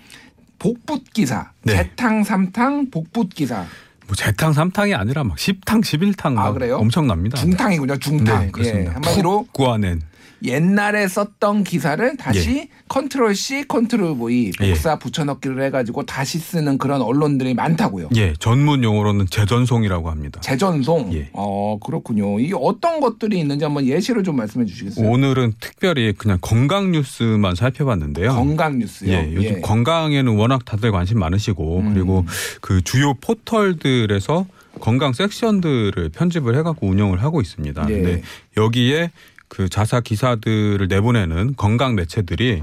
[0.60, 1.74] 복붙 기사, 네.
[1.76, 3.64] 재탕, 삼탕, 복붙 기사.
[4.08, 6.78] 뭐 재탕 삼탕이 아니라 막 10탕 11탕 막 아, 그래요?
[6.78, 7.36] 엄청납니다.
[7.36, 8.46] 중탕이군요, 중탕.
[8.46, 8.90] 네, 그렇습니다.
[8.90, 10.00] 예, 한마디로 푹 고아낸
[10.44, 14.70] 옛날에 썼던 기사를 다시 컨트롤 C, 컨트롤 V 예.
[14.70, 18.10] 복사 붙여넣기를 해가지고 다시 쓰는 그런 언론들이 많다고요.
[18.16, 20.40] 예 전문 용어로는 재전송이라고 합니다.
[20.40, 21.12] 재전송.
[21.14, 21.28] 예.
[21.32, 22.38] 어 그렇군요.
[22.40, 25.08] 이게 어떤 것들이 있는지 한번 예시를 좀 말씀해 주시겠어요?
[25.08, 28.30] 오늘은 특별히 그냥 건강 뉴스만 살펴봤는데요.
[28.32, 29.12] 건강 뉴스요.
[29.12, 31.94] 예, 요즘 건강에는 워낙 다들 관심 많으시고 음.
[31.94, 32.24] 그리고
[32.60, 34.46] 그 주요 포털들에서
[34.80, 37.86] 건강 섹션들을 편집을 해갖고 운영을 하고 있습니다.
[37.90, 37.92] 예.
[37.92, 38.22] 근데
[38.56, 39.10] 여기에
[39.48, 42.62] 그 자사 기사들을 내보내는 건강 매체들이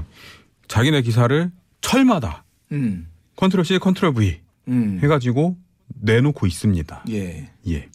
[0.68, 5.56] 자기네 기사를 철마다 음, 컨트롤 C, 컨트롤 V 음, 해가지고
[6.00, 7.04] 내놓고 있습니다.
[7.10, 7.50] 예.
[7.68, 7.88] 예.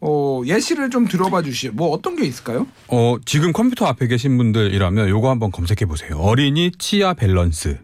[0.00, 1.72] 어 예시를 좀 들어봐 주시죠.
[1.72, 2.66] 뭐 어떤 게 있을까요?
[2.88, 6.16] 어, 지금 컴퓨터 앞에 계신 분들이라면 요거 한번 검색해 보세요.
[6.18, 7.78] 어린이 치아 밸런스.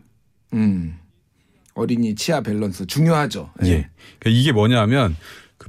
[0.55, 0.99] 음,
[1.75, 3.53] 어린이 치아 밸런스 중요하죠.
[3.63, 3.89] 예.
[4.19, 5.17] 그러니까 이게 뭐냐면 그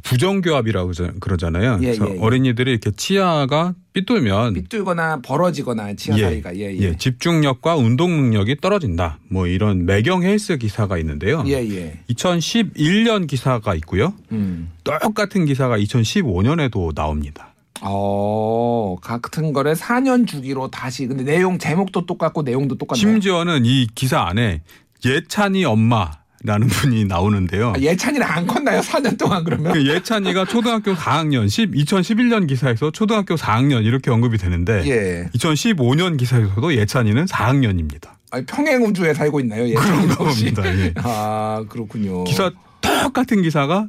[0.04, 1.80] 부정교합이라고 그러잖아요.
[1.82, 2.18] 예, 예, 예.
[2.20, 6.98] 어린이들이 이렇게 치아가 삐뚤면 삐뚤거나 벌어지거나 치아 예, 사이가 예, 예, 예.
[6.98, 9.20] 집중력과 운동 능력이 떨어진다.
[9.30, 11.44] 뭐 이런 매경 헬스 기사가 있는데요.
[11.48, 12.00] 예, 예.
[12.10, 14.14] 2011년 기사가 있고요.
[14.32, 14.72] 음.
[14.84, 17.54] 똑같은 기사가 2015년에도 나옵니다.
[17.82, 23.00] 어, 같은 거를 4년 주기로 다시 근데 내용 제목도 똑같고 내용도 똑같나요?
[23.00, 24.62] 심지어는 이 기사 안에
[25.06, 26.12] 예찬이 엄마
[26.44, 27.74] 라는 분이 나오는데요.
[27.76, 28.80] 아, 예찬이는 안 컸나요?
[28.80, 29.74] 4년 동안 그러면?
[29.74, 35.30] 그 예찬이가 초등학교 4학년, 10, 2011년 기사에서 초등학교 4학년 이렇게 언급이 되는데 예.
[35.38, 38.12] 2015년 기사에서도 예찬이는 4학년입니다.
[38.32, 39.68] 아니, 평행 우주에 살고 있나요?
[39.68, 40.18] 예찬이 그런?
[40.18, 40.78] 겁니다.
[40.78, 40.94] 예.
[40.98, 42.24] 아, 그렇군요.
[42.24, 43.88] 기사 똑같은 기사가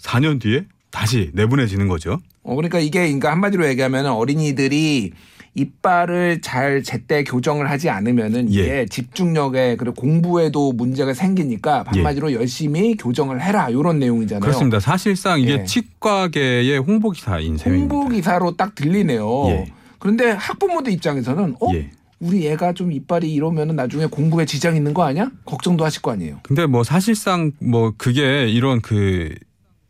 [0.00, 2.18] 4년 뒤에 다시 내보내지는 거죠.
[2.42, 5.12] 어, 그러니까 이게 그러니까 한마디로 얘기하면 어린이들이
[5.54, 8.86] 이빨을 잘 제때 교정을 하지 않으면은 이게 예.
[8.86, 14.40] 집중력에 그리고 공부에도 문제가 생기니까 한마디로 열심히 교정을 해라 이런 내용이잖아요.
[14.40, 14.80] 그렇습니다.
[14.80, 15.64] 사실상 이게 예.
[15.64, 17.94] 치과계의 홍보 기사인 셈입니다.
[17.94, 19.44] 홍보 기사로 딱 들리네요.
[19.48, 19.72] 예.
[19.98, 21.90] 그런데 학부모들 입장에서는 어 예.
[22.18, 25.30] 우리 애가 좀 이빨이 이러면은 나중에 공부에 지장 있는 거 아니야?
[25.44, 26.38] 걱정도 하실 거 아니에요.
[26.44, 29.34] 근데 뭐 사실상 뭐 그게 이런 그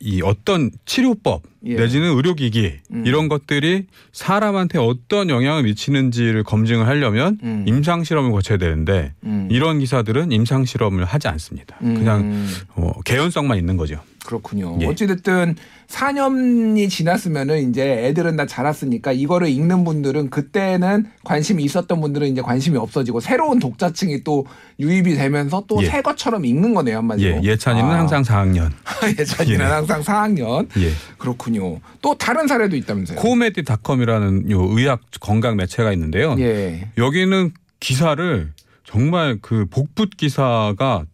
[0.02, 1.74] 이 어떤 치료법 예.
[1.74, 3.06] 내지는 의료기기 음.
[3.06, 7.64] 이런 것들이 사람한테 어떤 영향을 미치는지를 검증을 하려면 음.
[7.66, 9.48] 임상 실험을 거쳐야 되는데 음.
[9.50, 11.76] 이런 기사들은 임상 실험을 하지 않습니다.
[11.78, 14.00] 그냥 음, 어, 개연성만 있는 거죠.
[14.24, 14.78] 그렇군요.
[14.80, 14.86] 예.
[14.86, 15.56] 어찌됐든
[15.88, 22.78] 4년이 지났으면은 이제 애들은 다 자랐으니까 이거를 읽는 분들은 그때는 관심이 있었던 분들은 이제 관심이
[22.78, 24.46] 없어지고 새로운 독자층이 또
[24.80, 25.86] 유입이 되면서 또 예.
[25.86, 27.36] 새 것처럼 읽는 거네요 한마디로.
[27.36, 27.98] 예, 예찬이는 아.
[27.98, 28.70] 항상 4학년.
[29.18, 29.70] 예찬이는 예.
[29.70, 30.68] 항상 4학년.
[30.78, 30.90] 예.
[31.18, 31.80] 그렇군요.
[32.00, 33.18] 또 다른 사례도 있다면서요?
[33.18, 36.36] 코메디닷컴이라는 요 의학 건강 매체가 있는데요.
[36.38, 36.88] 예.
[36.96, 38.52] 여기는 기사를
[38.84, 41.04] 정말 그 복붙 기사가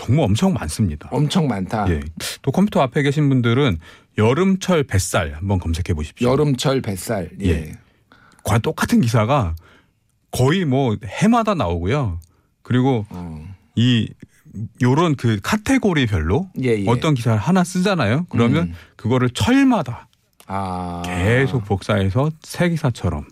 [0.00, 1.10] 정말 엄청 많습니다.
[1.12, 1.86] 엄청 많다.
[1.90, 2.00] 예.
[2.40, 3.78] 또 컴퓨터 앞에 계신 분들은
[4.16, 6.30] 여름철 뱃살 한번 검색해 보십시오.
[6.30, 7.30] 여름철 뱃살.
[7.42, 7.48] 예.
[7.48, 7.72] 예.
[8.42, 9.54] 과 똑같은 기사가
[10.30, 12.18] 거의 뭐 해마다 나오고요.
[12.62, 13.46] 그리고 어.
[13.76, 14.08] 이
[14.80, 16.84] 요런 그 카테고리별로 예, 예.
[16.88, 18.24] 어떤 기사를 하나 쓰잖아요.
[18.30, 18.74] 그러면 음.
[18.96, 20.08] 그거를 철마다
[20.46, 21.02] 아.
[21.04, 23.26] 계속 복사해서 새 기사처럼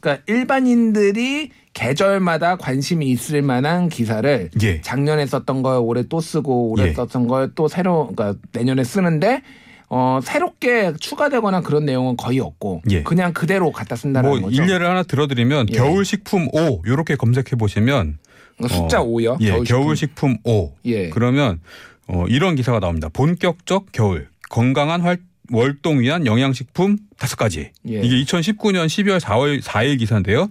[0.00, 4.80] 그러니까 일반인들이 계절마다 관심이 있을 만한 기사를 예.
[4.80, 6.92] 작년에 썼던 걸 올해 또 쓰고 올해 예.
[6.92, 9.42] 썼던 걸 또 새로 그러니까 내년에 쓰는데
[9.90, 13.02] 어 새롭게 추가되거나 그런 내용은 거의 없고 예.
[13.02, 14.62] 그냥 그대로 갖다 쓴다는 뭐 거죠.
[14.62, 15.76] 일례를 하나 들어드리면 예.
[15.76, 18.18] 겨울 식품 5 요렇게 검색해 보시면
[18.56, 19.38] 그러니까 숫자 어, 5요.
[19.40, 21.08] 예, 겨울 식품 5 예.
[21.10, 21.60] 그러면
[22.08, 23.08] 어, 이런 기사가 나옵니다.
[23.12, 25.18] 본격적 겨울 건강한 활,
[25.50, 27.70] 월동 위한 영양식품 다섯 가지.
[27.88, 28.00] 예.
[28.00, 30.48] 이게 2019년 12월 4월 4일 기사인데요.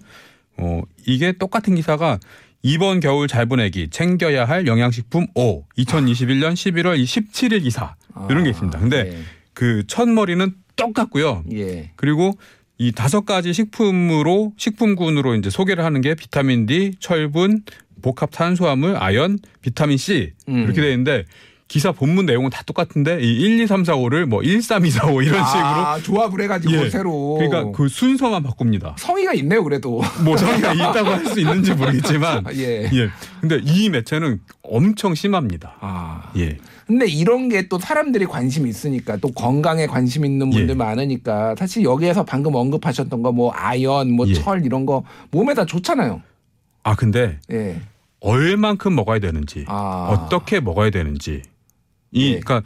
[0.58, 2.20] 어, 이게 똑같은 기사가
[2.64, 7.96] 이번 겨울 잘 보내기 챙겨야 할 영양식품 5 2021년 11월 17일 기사
[8.30, 8.80] 이런 게 있습니다.
[8.80, 9.22] 근데
[9.54, 11.44] 그첫 머리는 똑같고요.
[11.54, 11.60] 예.
[11.60, 11.92] 예.
[11.96, 12.34] 그리고
[12.78, 17.64] 이 다섯 가지 식품으로 식품군으로 이제 소개를 하는 게 비타민 D, 철분,
[18.02, 20.64] 복합 탄수화물, 아연, 비타민 C 음.
[20.64, 21.26] 이렇게 되어 있는데
[21.68, 24.90] 기사 본문 내용은 다 똑같은데 이 1, 2, 3, 4, 5를 뭐 1, 3, 2,
[24.90, 26.90] 4, 5 이런 아, 조합을 해가지고 예.
[26.90, 26.90] 새로.
[26.90, 28.96] 식으로 그러니까 그 순서만 바꿉니다.
[28.98, 30.02] 성의가 있네요, 그래도.
[30.24, 32.90] 뭐 성의가 있다고 할 수 있는지 모르겠지만 예.
[32.94, 33.10] 예.
[33.42, 35.76] 근데 이 매체는 엄청 심합니다.
[35.82, 36.32] 아.
[36.38, 36.58] 예.
[36.86, 40.74] 근데 이런 게 또 사람들이 관심이 있으니까 또 건강에 관심 있는 분들 예.
[40.74, 44.34] 많으니까 사실 여기에서 방금 언급하셨던 거 뭐 아연, 뭐 예.
[44.34, 46.22] 철 이런 거 몸에 다 좋잖아요.
[46.84, 47.82] 아 근데 예.
[48.22, 50.08] 얼만큼 먹어야 되는지 아.
[50.12, 51.42] 어떻게 먹어야 되는지
[52.12, 52.40] 이 예.
[52.40, 52.62] 그러니까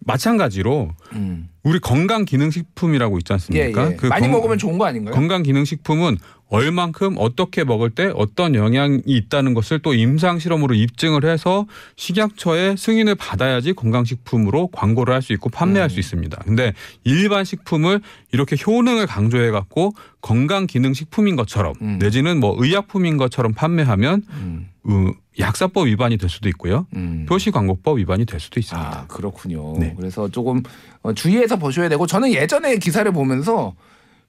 [0.00, 1.48] 마찬가지로 음.
[1.62, 3.92] 우리 건강 기능 식품이라고 있지 예, 않습니까?
[3.92, 3.96] 예.
[3.96, 5.14] 그 많이 건- 먹으면 좋은 거 아닌가요?
[5.14, 6.18] 건강 기능 식품은
[6.48, 13.16] 얼만큼 어떻게 먹을 때 어떤 영향이 있다는 것을 또 임상 실험으로 입증을 해서 식약처의 승인을
[13.16, 15.90] 받아야지 건강 식품으로 광고를 할 수 있고 판매할 음.
[15.90, 16.38] 수 있습니다.
[16.44, 18.00] 근데 일반 식품을
[18.32, 21.98] 이렇게 효능을 강조해 갖고 건강 기능 식품인 것처럼 음.
[22.00, 24.68] 내지는 뭐 의약품인 것처럼 판매하면 음.
[24.84, 26.86] 어, 약사법 위반이 될 수도 있고요.
[26.94, 27.26] 음.
[27.28, 28.88] 표시광고법 위반이 될 수도 있습니다.
[28.88, 29.76] 아 그렇군요.
[29.78, 29.94] 네.
[29.96, 30.62] 그래서 조금
[31.02, 33.74] 어, 주의해서 보셔야 되고 저는 예전에 기사를 보면서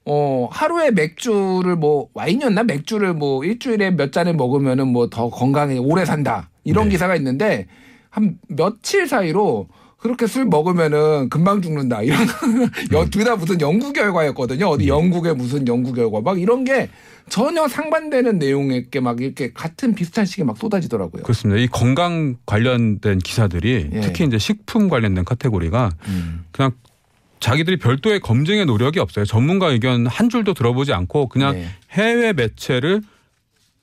[0.08, 6.04] 어 하루에 맥주를 뭐 와인이었나 맥주를 뭐 일주일에 몇 잔을 먹으면은 뭐 더 건강에 오래
[6.04, 6.90] 산다 이런 네.
[6.92, 7.66] 기사가 있는데
[8.10, 9.68] 한 며칠 사이로
[9.98, 12.18] 그렇게 술 먹으면은 금방 죽는다 이런
[13.10, 14.88] 둘다 무슨 연구 결과였거든요 어디 예.
[14.88, 16.88] 영국의 무슨 연구 결과 막 이런 게
[17.28, 21.24] 전혀 상반되는 내용의 게막 이렇게 같은 비슷한 시기에 막 쏟아지더라고요.
[21.24, 21.60] 그렇습니다.
[21.60, 24.00] 이 건강 관련된 기사들이 예.
[24.00, 26.44] 특히 이제 식품 관련된 카테고리가 음.
[26.52, 26.72] 그냥
[27.40, 29.24] 자기들이 별도의 검증의 노력이 없어요.
[29.24, 31.68] 전문가 의견 한 줄도 들어보지 않고 그냥 네.
[31.92, 33.02] 해외 매체를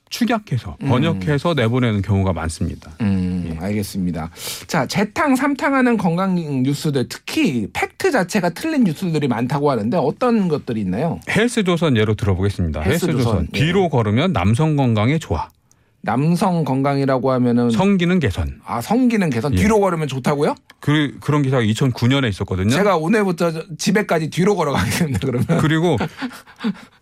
[0.08, 2.92] 축약해서 번역해서 내보내는 경우가 많습니다.
[3.00, 4.30] 음, 알겠습니다.
[4.66, 11.20] 자, 재탕, 삼탕하는 건강 뉴스들, 특히 팩트 자체가 틀린 뉴스들이 많다고 하는데 어떤 것들이 있나요?
[11.28, 12.82] 헬스조선 예로 들어보겠습니다.
[12.82, 13.58] 헬스조선, 헬스조선 예.
[13.58, 15.48] 뒤로 걸으면 남성 건강에 좋아.
[16.06, 18.60] 남성 건강이라고 하면은 성기능 개선.
[18.64, 19.56] 아 성기능 개선 예.
[19.56, 20.54] 뒤로 걸으면 좋다고요?
[20.80, 22.70] 그 그런 기사가 2009년에 있었거든요.
[22.70, 25.18] 제가 오늘부터 저- 집에까지 뒤로 걸어가겠습니다.
[25.24, 25.96] 그러면 그리고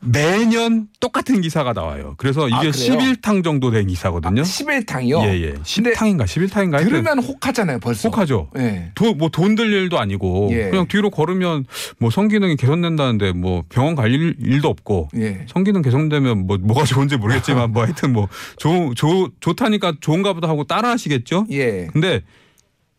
[0.00, 2.14] 매년 똑같은 기사가 나와요.
[2.16, 2.72] 그래서 이게 아, 그래요?
[2.72, 4.42] 11탕 정도 된 기사거든요.
[4.42, 5.22] 11탕이요.
[5.24, 5.52] 예, 예.
[5.54, 8.08] 10탕인가 11탕인가 들으면 혹하잖아요, 벌써.
[8.08, 8.48] 혹하죠.
[8.58, 8.92] 예.
[9.18, 10.70] 뭐돈 들 일도 아니고 예.
[10.70, 11.64] 그냥 뒤로 걸으면
[11.98, 15.44] 뭐 성기능이 개선된다는데 뭐 병원 갈 일, 일도 없고 예.
[15.48, 20.64] 성기능 개선되면 뭐 뭐가 좋은지 모르겠지만 뭐 하여튼 뭐 좋, 좋, 좋다니까 좋은가 보다 하고
[20.64, 21.46] 따라 하시겠죠?
[21.50, 21.86] 예.
[21.92, 22.22] 근데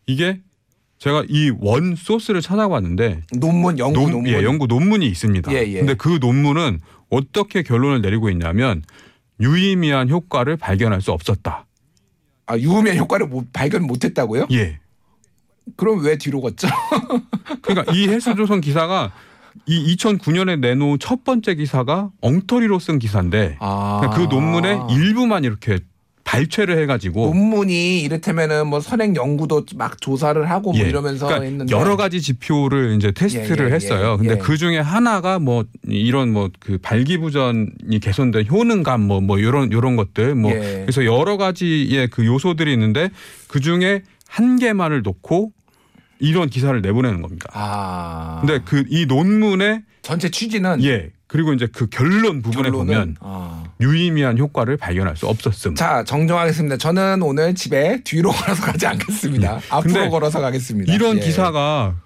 [0.06, 0.40] 이게
[0.98, 5.52] 제가 이 원 소스를 찾아봤는데 논문 연구 논- 논문 예, 연구 논문이 있습니다.
[5.52, 5.78] 예, 예.
[5.80, 6.80] 근데 그 논문은
[7.10, 8.82] 어떻게 결론을 내리고 있냐면
[9.40, 11.66] 유의미한 효과를 발견할 수 없었다.
[12.46, 14.46] 아, 유의미한 효과를 못, 발견 못 했다고요?
[14.52, 14.78] 예.
[15.76, 16.68] 그럼 왜 뒤로 걷죠?
[17.62, 19.12] 그러니까 이 헬스조선 기사가
[19.66, 24.00] 이 2009년에 내놓은 첫 번째 기사가 엉터리로 쓴 기사인데 아.
[24.00, 25.78] 그러니까 그 논문의 일부만 이렇게
[26.26, 30.88] 발췌를 해가지고 논문이 이를테면은 뭐 선행 연구도 막 조사를 하고 뭐 예.
[30.88, 34.14] 이러면서 그러니까 했는데 여러 가지 지표를 이제 테스트를 예, 예, 했어요.
[34.14, 34.38] 예, 근데 예.
[34.38, 40.50] 그 중에 하나가 뭐 이런 뭐 그 발기부전이 개선된 효능감 뭐뭐 이런 이런 것들 뭐
[40.50, 40.82] 예.
[40.82, 43.08] 그래서 여러 가지의 그 요소들이 있는데
[43.46, 45.52] 그 중에 한 개만을 놓고
[46.18, 47.46] 이런 기사를 내보내는 겁니다.
[47.52, 48.38] 아.
[48.40, 53.64] 근데 그 이 논문의 전체 취지는 예 그리고 이제 그 결론 부분에 결론은 보면 아.
[53.80, 55.74] 유의미한 효과를 발견할 수 없었음.
[55.74, 56.76] 자 정정하겠습니다.
[56.76, 59.60] 저는 오늘 집에 뒤로 걸어서 가지 않겠습니다.
[59.70, 60.92] 앞으로 근데 걸어서 가겠습니다.
[60.92, 61.20] 이런 예.
[61.20, 61.96] 기사가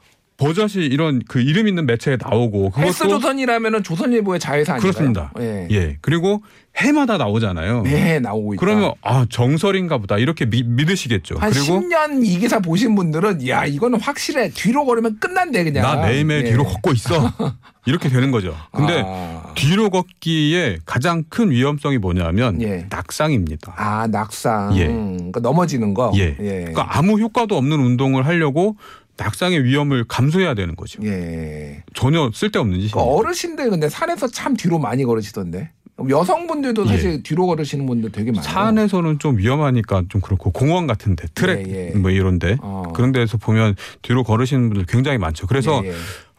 [0.40, 4.92] 버젓이 이런 그 이름 있는 매체에 나오고 그것도 헬스 조선이라면은 조선일보의 자회사 아닌가요?
[4.92, 5.32] 그렇습니다.
[5.38, 5.68] 예.
[5.70, 6.42] 예 그리고
[6.76, 7.82] 해마다 나오잖아요.
[7.82, 8.60] 네 나오고 있다.
[8.60, 11.36] 그러면 아 정설인가 보다 이렇게 미, 믿으시겠죠.
[11.38, 15.82] 한 그리고 10년 이 기사 보신 분들은 야 이거는 확실해 뒤로 걸으면 끝난대 그냥.
[15.82, 16.50] 나 매일매일 예.
[16.50, 17.32] 뒤로 걷고 있어
[17.84, 18.56] 이렇게 되는 거죠.
[18.72, 22.86] 근데 아, 뒤로 걷기의 가장 큰 위험성이 뭐냐면 예.
[22.88, 23.74] 낙상입니다.
[23.76, 24.76] 아 낙상.
[24.78, 24.86] 예.
[24.86, 26.12] 그러니까 넘어지는 거.
[26.14, 26.36] 예.
[26.40, 26.58] 예.
[26.60, 28.76] 그러니까 아무 효과도 없는 운동을 하려고
[29.20, 31.02] 낙상의 위험을 감수해야 되는 거죠.
[31.04, 31.82] 예.
[31.94, 33.00] 전혀 쓸데없는 그 짓입니다.
[33.02, 35.70] 어르신들 근데 산에서 참 뒤로 많이 걸으시던데.
[36.08, 37.22] 여성분들도 사실 예.
[37.22, 38.42] 뒤로 걸으시는 분들 되게 많아요.
[38.42, 41.98] 산에서는 좀 위험하니까 좀 그렇고 공원 같은데 트랙 예, 예.
[41.98, 42.84] 뭐 이런데 어.
[42.94, 45.46] 그런 데서 보면 뒤로 걸으시는 분들 굉장히 많죠.
[45.46, 45.94] 그래서 예, 예.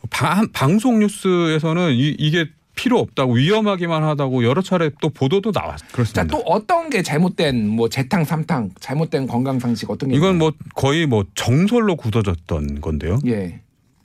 [0.10, 5.86] 방, 방송 뉴스에서는 이, 이게 필요 없다고 위험하기만 하다고 여러 차례 또 보도도 나왔 자,
[5.92, 6.24] 그렇습니다.
[6.26, 10.40] 또 어떤 게 잘못된 뭐 재탕 삼탕 잘못된 건강 상식 어떤 게 이건 있나요?
[10.40, 13.20] 뭐 거의 뭐 정설로 굳어졌던 건데요.
[13.28, 13.62] 예.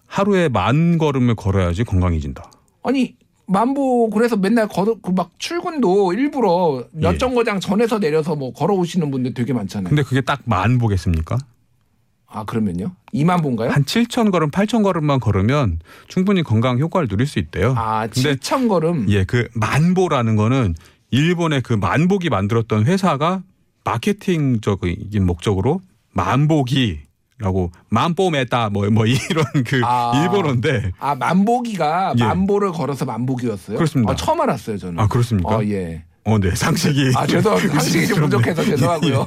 [0.06, 2.50] 하루에 만 걸음을 걸어야지 건강해진다.
[2.82, 3.14] 아니
[3.48, 7.18] 만보 그래서 맨날 걸어 그 막 출근도 일부러 몇 예.
[7.18, 9.88] 정거장 전에서 내려서 뭐 걸어오시는 분들 되게 많잖아요.
[9.88, 11.38] 근데 그게 딱 만 보겠습니까?
[12.36, 12.92] 아 그러면요?
[13.14, 13.70] 2만 보인가요?
[13.70, 17.74] 한 7천 걸음, 8천 걸음만 걸으면 충분히 건강 효과를 누릴 수 있대요.
[17.78, 19.06] 아 근데 7천 걸음.
[19.08, 20.74] 예, 그 만보라는 거는
[21.10, 23.42] 일본의 그 만복이 만들었던 회사가
[23.84, 25.80] 마케팅적인 목적으로
[26.12, 30.12] 만보기라고 만보메다 뭐, 뭐 이런 그 아.
[30.22, 32.22] 일본어인데 아 만보기가 예.
[32.22, 33.78] 만보를 걸어서 만보기였어요?
[33.78, 34.12] 그렇습니다.
[34.12, 35.00] 아, 처음 알았어요 저는.
[35.00, 35.56] 아 그렇습니까?
[35.56, 36.04] 어, 예.
[36.26, 37.72] 어, 네 상식이 아 죄송합니다.
[37.80, 39.26] 상식이 좀 부족해서 죄송하고요.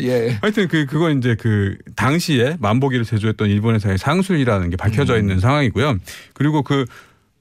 [0.00, 0.38] 예.
[0.40, 5.20] 하여튼 그 그거 이제 그 당시에 만보기를 제조했던 일본 회사의 상술이라는 게 밝혀져 음.
[5.20, 5.98] 있는 상황이고요.
[6.34, 6.86] 그리고 그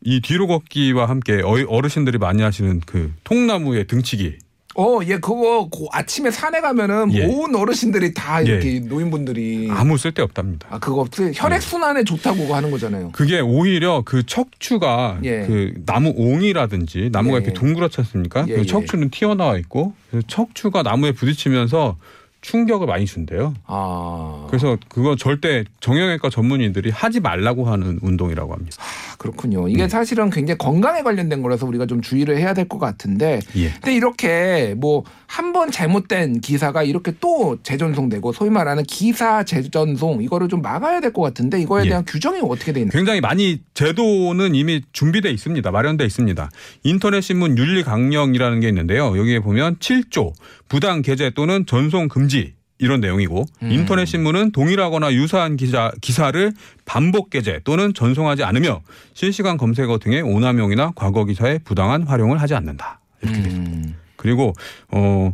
[0.03, 4.37] 이 뒤로 걷기와 함께 어르신들이 많이 하시는 그 통나무에 등치기
[4.75, 7.25] 어, 예, 그거 고- 아침에 산에 가면은 예.
[7.25, 8.47] 온 어르신들이 다 예.
[8.49, 10.67] 이렇게 노인분들이 아무 쓸데 없답니다.
[10.71, 13.11] 아 그거 그 혈액 순환에 좋다고 그거 하는 거잖아요.
[13.11, 15.45] 그게 오히려 그 척추가 예.
[15.45, 17.41] 그 나무 옹이라든지 나무가 예.
[17.41, 18.45] 이렇게 둥그렇지 않습니까?
[18.47, 18.65] 예, 그 예.
[18.65, 21.97] 척추는 튀어나와 있고 그래서 척추가 나무에 부딪히면서
[22.41, 23.53] 충격을 많이 준대요.
[23.67, 28.77] 아, 그래서 그거 절대 정형외과 전문의들이 하지 말라고 하는 운동이라고 합니다.
[28.79, 29.67] 아, 그렇군요.
[29.67, 33.69] 이게 사실은 굉장히 건강에 관련된 거라서 우리가 좀 주의를 해야 될 것 같은데 예.
[33.71, 40.49] 근데 이렇게 뭐 한 번 잘못된 기사가 이렇게 또 재전송되고 소위 말하는 기사 재전송 이거를
[40.49, 41.89] 좀 막아야 될 것 같은데 이거에 예.
[41.89, 42.91] 대한 규정이 어떻게 돼 있나요?
[42.91, 45.71] 굉장히 많이 제도는 이미 준비돼 있습니다.
[45.71, 46.49] 마련돼 있습니다.
[46.83, 49.17] 인터넷 신문 윤리 강령이라는 게 있는데요.
[49.17, 50.33] 여기에 보면 7조
[50.71, 53.71] 부당 게재 또는 전송 금지 이런 내용이고 음.
[53.73, 56.53] 인터넷 신문은 동일하거나 유사한 기자, 기사를
[56.85, 58.81] 반복 게재 또는 전송하지 않으며
[59.13, 63.01] 실시간 검색어 등의 오남용이나 과거 기사의 부당한 활용을 하지 않는다.
[63.21, 63.37] 이렇게.
[63.49, 64.53] 음, 그리고
[64.93, 65.33] 어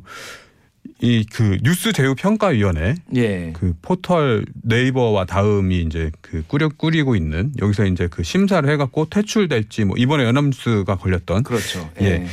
[1.01, 3.51] 이 그 뉴스 제휴 평가위원회 예.
[3.53, 9.85] 그 포털 네이버와 다음이 이제 그 꾸려 꾸리고 있는 여기서 이제 그 심사를 해갖고 퇴출될지
[9.85, 11.87] 뭐 이번에 연합뉴스가 걸렸던 그렇죠.
[12.01, 12.25] 예.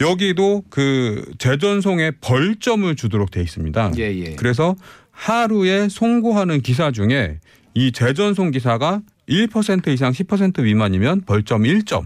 [0.00, 3.92] 여기도 그 재전송에 벌점을 주도록 돼 있습니다.
[3.98, 4.34] 예, 예.
[4.36, 4.74] 그래서
[5.10, 7.38] 하루에 송고하는 기사 중에
[7.74, 12.04] 이 재전송 기사가 1% 이상 10% 미만이면 벌점 1점.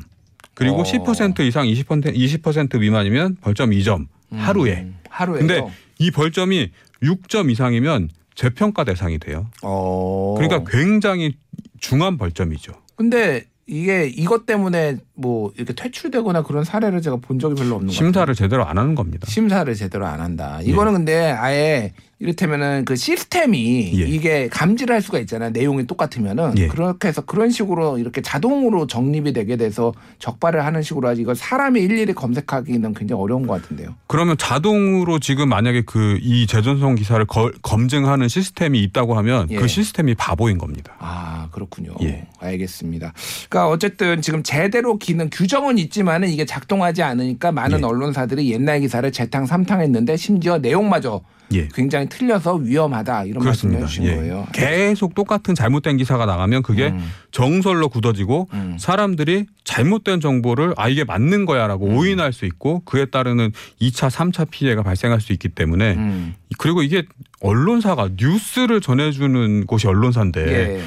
[0.54, 0.82] 그리고 어.
[0.82, 4.82] 10% 이상 20% 20% 미만이면 벌점 2점 하루에.
[4.82, 5.38] 음, 하루에.
[5.38, 5.62] 근데
[5.98, 6.70] 이 벌점이
[7.02, 9.48] 6점 이상이면 재평가 대상이 돼요.
[9.62, 10.34] 어.
[10.36, 11.36] 그러니까 굉장히
[11.78, 12.72] 중한 벌점이죠.
[12.96, 17.92] 근데 이게 이것 때문에 뭐 이렇게 퇴출되거나 그런 사례를 제가 본 적이 별로 없는 것
[17.92, 18.06] 같아요.
[18.06, 19.26] 심사를 제대로 안 하는 겁니다.
[19.28, 20.60] 심사를 제대로 안 한다.
[20.62, 20.96] 이거는 예.
[20.96, 24.06] 근데 아예 이를테면은 그 시스템이 예.
[24.06, 25.50] 이게 감지를 할 수가 있잖아요.
[25.50, 26.68] 내용이 똑같으면은 예.
[26.68, 31.80] 그렇게 해서 그런 식으로 이렇게 자동으로 정립이 되게 돼서 적발을 하는 식으로 하지 이걸 사람이
[31.80, 33.94] 일일이 검색하기는 굉장히 어려운 것 같은데요.
[34.06, 39.56] 그러면 자동으로 지금 만약에 그 이 재전송 기사를 거- 검증하는 시스템이 있다고 하면 예.
[39.56, 40.94] 그 시스템이 바보인 겁니다.
[41.00, 41.94] 아 그렇군요.
[42.02, 42.26] 예.
[42.40, 43.12] 알겠습니다.
[43.50, 47.84] 그러니까 어쨌든 지금 제대로 기능 규정은 있지만은 이게 작동하지 않으니까 많은 예.
[47.84, 51.20] 언론사들이 옛날 기사를 재탕 삼탕했는데 심지어 내용마저
[51.54, 51.68] 예.
[51.74, 53.86] 굉장히 틀려서 위험하다 이런 말씀을 그렇습니다.
[53.86, 54.16] 해주신 예.
[54.16, 54.46] 거예요.
[54.52, 57.10] 계속 똑같은 잘못된 기사가 나가면 그게 음.
[57.30, 58.76] 정설로 굳어지고 음.
[58.78, 61.96] 사람들이 잘못된 정보를 아 이게 맞는 거야라고 음.
[61.96, 66.34] 오인할 수 있고 그에 따르는 2차, 3차 피해가 발생할 수 있기 때문에 음.
[66.58, 67.04] 그리고 이게
[67.40, 70.80] 언론사가 뉴스를 전해주는 곳이 언론사인데 예.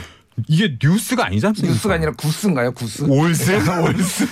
[0.47, 1.73] 이게 뉴스가 아니지 않습니까?
[1.73, 2.71] 뉴스가 아니라 구스인가요?
[2.71, 3.03] 구스?
[3.03, 3.51] olds?
[3.51, 4.23] olds.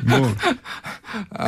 [0.08, 0.34] 뭐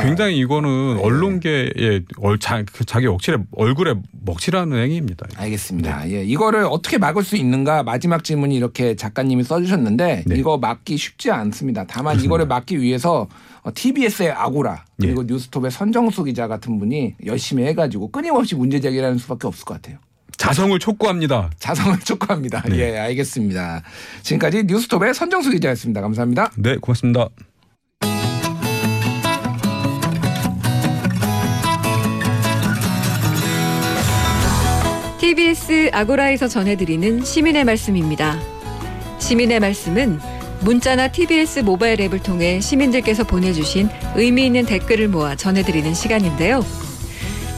[0.01, 1.03] 굉장히 이거는 예.
[1.03, 5.27] 언론계의 얼- 자, 그 자기 억칠에 얼굴에 먹칠하는 행위입니다.
[5.35, 6.09] 알겠습니다.
[6.11, 10.35] 예, 이거를 어떻게 막을 수 있는가 마지막 질문이 이렇게 작가님이 써주셨는데 네.
[10.35, 11.85] 이거 막기 쉽지 않습니다.
[11.87, 13.27] 다만 이거를 막기 위해서
[13.73, 19.65] TBS의 아고라 그리고 뉴스톱의 선정수 기자 같은 분이 열심히 해가지고 끊임없이 문제 제기하는 수밖에 없을
[19.65, 19.97] 것 같아요.
[20.43, 21.51] 자성을 촉구합니다.
[21.57, 22.63] 자성을 촉구합니다.
[22.63, 22.77] 네.
[22.77, 23.81] 예, 알겠습니다.
[24.23, 26.01] 지금까지 뉴스톱의 선정수 기자였습니다.
[26.01, 26.51] 감사합니다.
[26.57, 27.29] 네, 고맙습니다.
[35.21, 38.37] TBS 아고라에서 전해드리는 시민의 말씀입니다.
[39.19, 40.19] 시민의 말씀은
[40.59, 46.65] 문자나 TBS 모바일 앱을 통해 시민들께서 보내주신 의미 있는 댓글을 모아 전해드리는 시간인데요.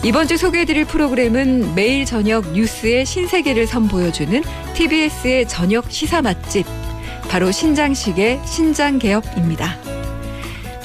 [0.05, 4.43] 이번 주 소개해드릴 프로그램은 매일 저녁 뉴스의 신세계를 선보여주는
[4.75, 6.67] TBS의 저녁 시사 맛집,
[7.27, 9.79] 바로 신장식의 신장개업입니다.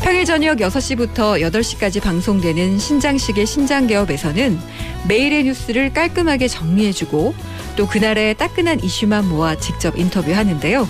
[0.02, 4.58] 평일 저녁 6시부터 8시까지 방송되는 신장식의 신장개업에서는
[5.06, 7.34] 매일의 뉴스를 깔끔하게 정리해주고
[7.76, 10.88] 또 그날의 따끈한 이슈만 모아 직접 인터뷰하는데요.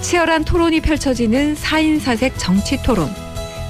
[0.00, 3.14] 치열한 토론이 펼쳐지는 4인 사색 정치 토론,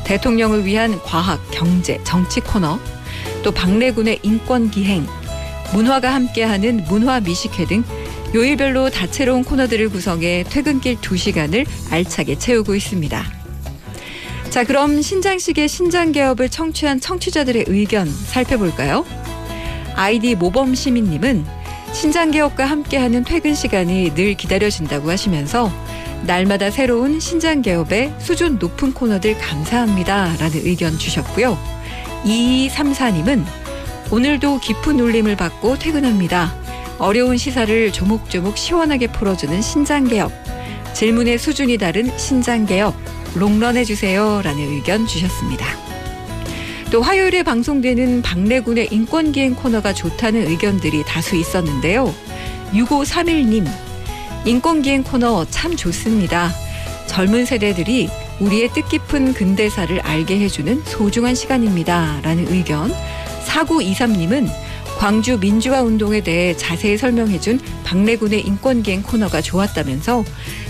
[0.05, 2.79] 대통령을 위한 과학, 경제, 정치 코너,
[3.47, 5.07] 또 박래군의 인권 기행,
[5.73, 7.85] 문화가 함께하는 문화 미식회 등
[8.35, 13.25] 요일별로 다채로운 코너들을 구성해 퇴근길 2시간을 알차게 채우고 있습니다.
[14.51, 19.07] 자, 그럼 신장식의 신장 개업을 청취한 청취자들의 의견 살펴볼까요?
[19.95, 21.47] 아이디 모범 시민님은
[21.93, 25.71] 신장 개업과 함께하는 퇴근 시간이 늘 기다려진다고 하시면서
[26.27, 31.76] 날마다 새로운 신장 개업의 수준 높은 코너들 감사합니다라는 의견 주셨고요.
[32.27, 33.45] 2234님은
[34.11, 36.55] 오늘도 깊은 울림을 받고 퇴근합니다.
[36.99, 40.33] 어려운 시사를 조목조목 시원하게 풀어주는 신장 개업.
[40.95, 42.95] 질문의 수준이 다른 신장 개업.
[43.35, 44.41] 롱런 해주세요.
[44.43, 45.67] 라는 의견 주셨습니다.
[46.91, 52.15] 또 화요일에 방송되는 박래군의 인권기행 코너가 좋다는 의견들이 다수 있었는데요.
[52.73, 53.67] 6531님,
[54.45, 56.51] 인권기행 코너 참 좋습니다.
[57.07, 58.09] 젊은 세대들이
[58.41, 62.21] 우리의 뜻깊은 근대사를 알게 해주는 소중한 시간입니다.
[62.23, 62.93] 라는 의견.
[63.47, 64.49] 4923님은
[64.99, 70.25] 광주 민주화 운동에 대해 자세히 설명해준 박래군의 인권기행 코너가 좋았다면서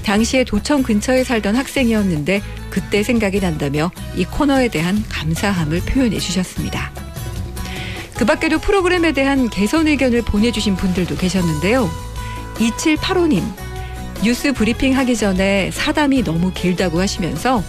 [0.04, 6.92] 당시에 도청 근처에 살던 학생이었는데 그때 생각이 난다며 이 코너에 대한 감사함을 표현해 주셨습니다.
[8.16, 11.88] 그 밖에도 프로그램에 대한 개선 의견을 보내주신 분들도 계셨는데요.
[12.54, 13.42] 2785님,
[14.22, 17.62] 뉴스 브리핑 하기 전에 사담이 너무 길다고 하시면서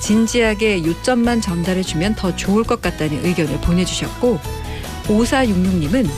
[0.00, 4.38] 진지하게 요점만 전달해주면 더 좋을 것 같다는 의견을 보내주셨고,
[5.06, 6.08] 5466님은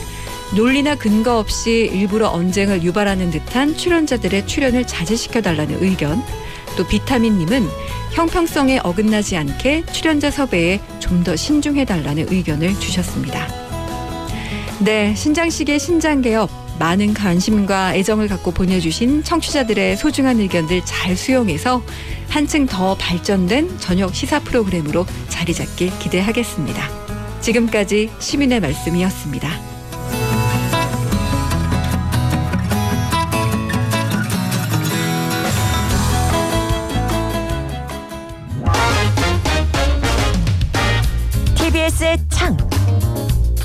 [0.55, 6.21] 논리나 근거 없이 일부러 언쟁을 유발하는 듯한 출연자들의 출연을 자제시켜달라는 의견,
[6.77, 7.67] 또 비타민님은
[8.13, 13.47] 형평성에 어긋나지 않게 출연자 섭외에 좀 더 신중해달라는 의견을 주셨습니다.
[14.79, 21.83] 네, 신장식의 신장개업 많은 관심과 애정을 갖고 보내주신 청취자들의 소중한 의견들 잘 수용해서
[22.29, 26.89] 한층 더 발전된 저녁 시사 프로그램으로 자리 잡길 기대하겠습니다.
[27.41, 29.66] 지금까지 시민의 말씀이었습니다.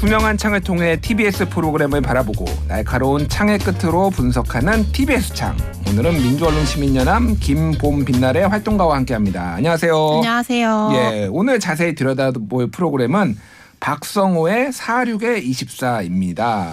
[0.02, 5.56] 투명한 창을 통해 TBS 프로그램을 바라보고 날카로운 창의 끝으로 분석하는 TBS 창.
[5.88, 9.54] 오늘은 민주언론시민연합 김봄 빛날의 활동가와 함께합니다.
[9.54, 10.14] 안녕하세요.
[10.16, 10.90] 안녕하세요.
[10.94, 13.38] 예, 오늘 자세히 들여다볼 프로그램은
[13.78, 16.72] 박성호의 46의 24입니다.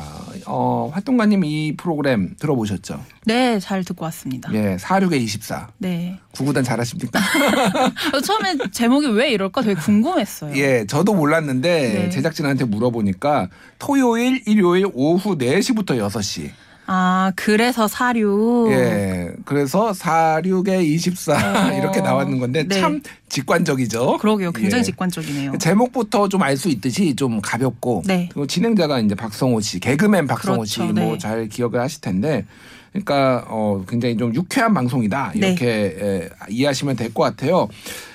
[0.50, 3.00] 어, 활동가님 이 프로그램 들어보셨죠?
[3.26, 4.52] 네, 잘 듣고 왔습니다.
[4.54, 5.70] 예, 46에 24.
[5.78, 6.20] 네.
[6.32, 7.20] 구구단 잘하십니까?
[8.14, 10.56] 어, 처음에 제목이 왜 이럴까 되게 궁금했어요.
[10.58, 12.10] 예, 저도 몰랐는데 네.
[12.10, 16.50] 제작진한테 물어보니까 토요일, 일요일 오후 4시부터 6시.
[16.92, 18.70] 아, 그래서 사류.
[18.72, 21.34] 예, 그래서 46에 24
[21.70, 21.72] 어.
[21.78, 22.80] 이렇게 나왔는 건데 네.
[22.82, 24.18] 참 직관적이죠.
[24.18, 24.52] 그러게요.
[24.52, 24.84] 굉장히 예.
[24.86, 25.58] 직관적이네요.
[25.60, 28.28] 제목부터 좀 알 수 있듯이 좀 가볍고 네.
[28.34, 30.94] 그리고 진행자가 이제 박성호 씨, 개그맨 박성호 씨 그렇죠.
[30.96, 31.18] 뭐 네.
[31.20, 32.46] 잘 기억을 하실 텐데
[32.92, 35.50] 그러니까 어 굉장히 좀 유쾌한 방송이다 네.
[35.50, 37.68] 이렇게 에, 이해하시면 될 것 같아요.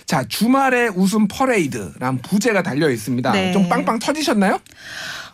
[0.05, 3.31] 자 주말에 웃음 퍼레이드란 부제가 달려 있습니다.
[3.33, 3.53] 네.
[3.53, 4.59] 좀 빵빵 터지셨나요?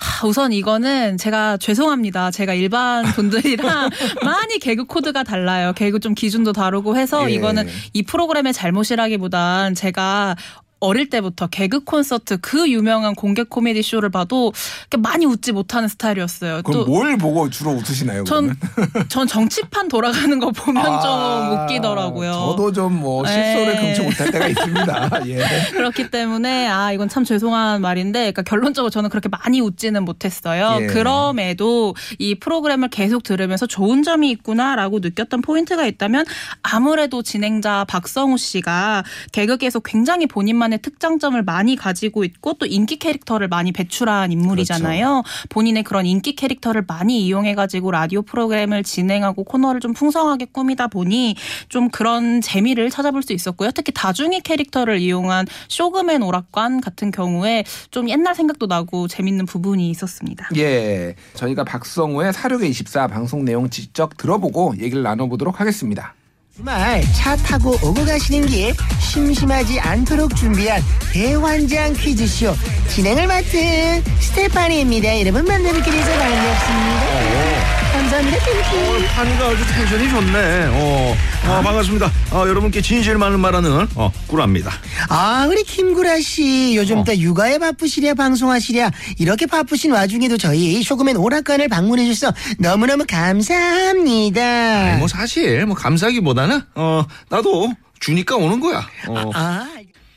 [0.01, 2.31] 하, 우선 이거는 제가 죄송합니다.
[2.31, 3.91] 제가 일반 분들이랑
[4.25, 5.73] 많이 개그 코드가 달라요.
[5.75, 7.35] 개그 좀 기준도 다르고 해서 예.
[7.35, 10.37] 이거는 이 프로그램의 잘못이라기보단 제가
[10.81, 14.53] 어릴 때부터 개그 콘서트 그 유명한 공개 코미디 쇼를 봐도
[14.99, 16.63] 많이 웃지 못하는 스타일이었어요.
[16.63, 18.25] 그럼 뭘 보고 주로 웃으시나요?
[18.25, 19.09] 전, 그러면?
[19.09, 22.33] 전 정치판 돌아가는 거 보면 아, 좀 웃기더라고요.
[22.33, 23.81] 저도 좀 뭐 실소를 네.
[23.81, 25.11] 금치 못할 때가 있습니다.
[25.29, 25.45] 예.
[25.73, 30.79] 그렇기 때문에 아 이건 참 죄송한 말인데 그러니까 결론적으로 저는 그렇게 많이 웃지는 못했어요.
[30.83, 30.87] 예.
[30.87, 36.25] 그럼에도 이 프로그램을 계속 들으면서 좋은 점이 있구나라고 느꼈던 포인트가 있다면
[36.63, 43.49] 아무래도 진행자 박성우 씨가 개그계에서 굉장히 본인만 의 특장점을 많이 가지고 있고 또 인기 캐릭터를
[43.49, 45.23] 많이 배출한 인물이잖아요.
[45.49, 51.37] 본인의 그런 인기 캐릭터를 많이 이용해 가지고 라디오 프로그램을 진행하고 코너를 좀 풍성하게 꾸미다 보니
[51.69, 53.71] 좀 그런 재미를 찾아볼 수 있었고요.
[53.73, 60.49] 특히 다중이 캐릭터를 이용한 쇼그맨 오락관 같은 경우에 좀 옛날 생각도 나고 재밌는 부분이 있었습니다.
[60.57, 61.15] 예.
[61.35, 66.15] 저희가 박성우의 사륙의 24 방송 내용 직접 들어보고 얘기를 나눠보도록 하겠습니다.
[66.61, 72.55] 주말 차 타고 오고 가시는 길 심심하지 않도록 준비한 대환장 퀴즈쇼
[72.89, 75.21] 진행을 맡은 스테파니입니다.
[75.21, 77.80] 여러분 만나뵙게 돼서 반갑습니다.
[77.93, 78.39] 감사합니다.
[78.45, 79.07] Thank you.
[79.15, 80.67] 판이가 아주 텐션이 좋네.
[80.73, 81.17] 어,
[81.47, 82.11] 어, 반갑습니다.
[82.33, 84.71] 어, 여러분께 진실만을 말하는 어, 꾸랍니다.
[85.09, 91.69] 아 우리 김구라 씨 요즘 또 육아에 바쁘시랴 방송하시랴 이렇게 바쁘신 와중에도 저희 쇼그맨 오락관을
[91.69, 94.41] 방문해 주셔서 너무너무 감사합니다.
[94.43, 98.87] 아니, 뭐 사실 뭐 감사하기보다는 어, 나도 주니까 오는 거야.
[99.09, 99.69] 어, 아,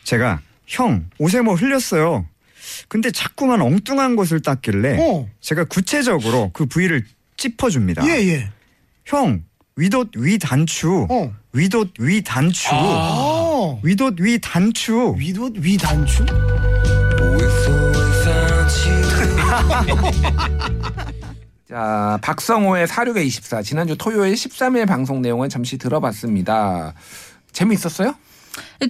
[0.03, 2.25] 제가 형 옷에 뭐 흘렸어요.
[2.87, 5.27] 근데 자꾸만 엉뚱한 것을 닦길래 어.
[5.41, 7.03] 제가 구체적으로 그 부위를
[7.43, 8.07] 짚어줍니다.
[8.07, 8.49] 예 예.
[9.05, 9.43] 형
[9.75, 11.33] 위옷 위 단추, 어.
[11.51, 13.79] 위옷 위 단추, 어.
[13.83, 15.15] 위옷 위 단추.
[15.17, 16.25] 위도 위단추?
[21.67, 26.93] 자, 박성호의 사륙의 24 지난주 토요일 13일 방송 내용을 잠시 들어봤습니다.
[27.51, 28.15] 재미있었어요?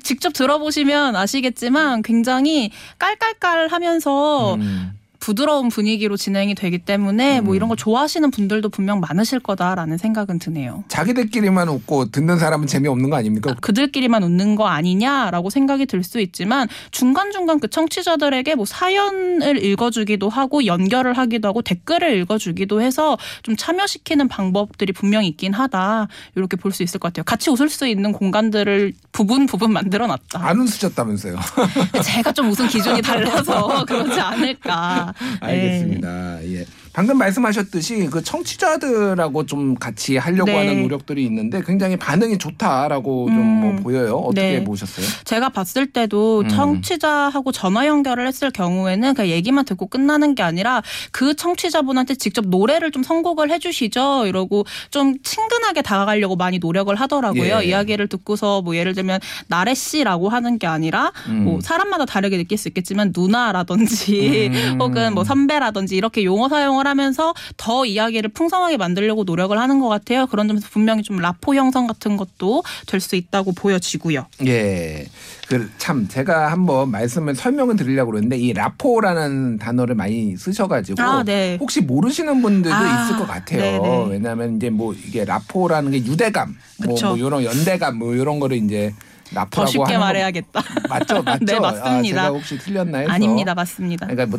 [0.04, 4.94] 직접 들어보시면 아시겠지만 굉장히 깔깔깔 하면서 음.
[5.28, 10.84] 부드러운 분위기로 진행이 되기 때문에 뭐 이런 걸 좋아하시는 분들도 분명 많으실 거다라는 생각은 드네요.
[10.90, 13.56] 자기들끼리만 웃고 듣는 사람은 재미없는 거 아닙니까?
[13.62, 20.66] 그들끼리만 웃는 거 아니냐라고 생각이 들 수 있지만 중간중간 그 청취자들에게 뭐 사연을 읽어주기도 하고
[20.66, 26.84] 연결을 하기도 하고 댓글을 읽어주기도 해서 좀 참여시키는 방법들이 분명히 있긴 하다 이렇게 볼 수
[26.84, 27.24] 있을 것 같아요.
[27.24, 30.46] 같이 웃을 수 있는 공간들을 부분 부분 만들어 놨다.
[30.46, 31.40] 안 웃으셨다면서요.
[32.04, 35.13] 제가 좀 웃은 기준이 달라서 그러지 않을까.
[35.20, 35.38] 네.
[35.42, 36.44] 알겠습니다.
[36.46, 36.66] 예.
[36.94, 40.58] 방금 말씀하셨듯이 그 청취자들하고 좀 같이 하려고 네.
[40.58, 43.62] 하는 노력들이 있는데 굉장히 반응이 좋다라고 좀 음.
[43.62, 44.16] 뭐 보여요.
[44.18, 44.64] 어떻게 네.
[44.64, 45.06] 보셨어요?
[45.24, 46.48] 제가 봤을 때도 음.
[46.50, 52.92] 청취자하고 전화 연결을 했을 경우에는 그냥 얘기만 듣고 끝나는 게 아니라 그 청취자분한테 직접 노래를
[52.92, 54.28] 좀 선곡을 해주시죠.
[54.28, 57.62] 이러고 좀 친근하게 다가가려고 많이 노력을 하더라고요.
[57.62, 57.66] 예.
[57.66, 61.46] 이야기를 듣고서 뭐 예를 들면 나래 씨라고 하는 게 아니라 음.
[61.46, 64.78] 뭐 사람마다 다르게 느낄 수 있겠지만 누나라든지 음.
[64.80, 70.28] 혹은 뭐 선배라든지 이렇게 용어 사용을 하면서 더 이야기를 풍성하게 만들려고 노력을 하는 것 같아요.
[70.28, 74.26] 그런 점에서 분명히 좀 라포 형성 같은 것도 될 수 있다고 보여지고요.
[74.46, 75.06] 예.
[75.50, 81.58] 그 참 제가 한번 말씀을 설명을 드리려고 그러는데 이 라포라는 단어를 많이 쓰셔가지고 아, 네.
[81.60, 83.82] 혹시 모르시는 분들도 아, 있을 것 같아요.
[83.82, 84.06] 네네.
[84.10, 86.56] 왜냐하면 이제 뭐 이게 라포라는 게 유대감,
[86.86, 86.96] 뭐.
[87.02, 88.94] 뭐 이런 연대감, 뭐 이런 거를 이제
[89.34, 90.64] 라포라고 더 쉽게 말해야겠다.
[90.90, 91.46] 맞죠, 맞죠.
[91.46, 91.90] 네, 맞습니다.
[91.90, 93.10] 아, 제가 혹시 틀렸나요?
[93.10, 94.08] 아닙니다, 맞습니다.
[94.08, 94.38] 그러니까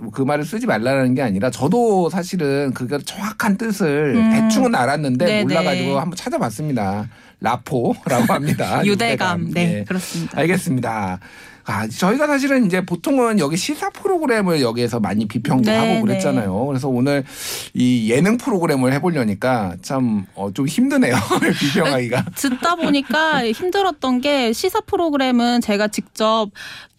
[0.00, 4.30] 뭐그 말을 쓰지 말라는 게 아니라 저도 사실은 그걸 정확한 뜻을 음.
[4.30, 5.42] 대충은 알았는데 네네.
[5.44, 7.08] 몰라가지고 한번 찾아봤습니다.
[7.40, 8.84] 라포라고 합니다.
[8.86, 9.84] 유대감, 네, 예.
[9.84, 10.38] 그렇습니다.
[10.38, 11.20] 알겠습니다.
[11.66, 16.66] 아, 저희가 사실은 이제 보통은 여기 시사 프로그램을 여기에서 많이 비평도 네, 하고 그랬잖아요.
[16.66, 17.24] 그래서 오늘
[17.72, 21.14] 이 예능 프로그램을 해보려니까 참, 어, 좀 힘드네요.
[21.60, 22.24] 비평하기가.
[22.36, 26.50] 듣다 보니까 힘들었던 게 시사 프로그램은 제가 직접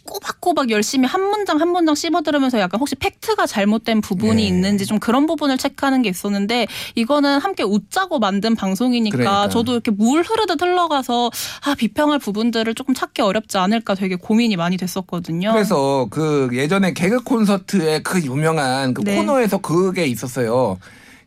[0.05, 4.47] 꼬박꼬박 열심히 한 문장 한 문장 씹어들으면서 약간 혹시 팩트가 잘못된 부분이 네.
[4.47, 9.49] 있는지 좀 그런 부분을 체크하는 게 있었는데 이거는 함께 웃자고 만든 방송이니까 그러니까.
[9.49, 11.31] 저도 이렇게 물 흐르듯 흘러가서
[11.65, 15.51] 아 비평할 부분들을 조금 찾기 어렵지 않을까 되게 고민이 많이 됐었거든요.
[15.51, 19.15] 그래서 그 예전에 개그 콘서트의 그 유명한 그 네.
[19.17, 20.77] 코너에서 그게 있었어요.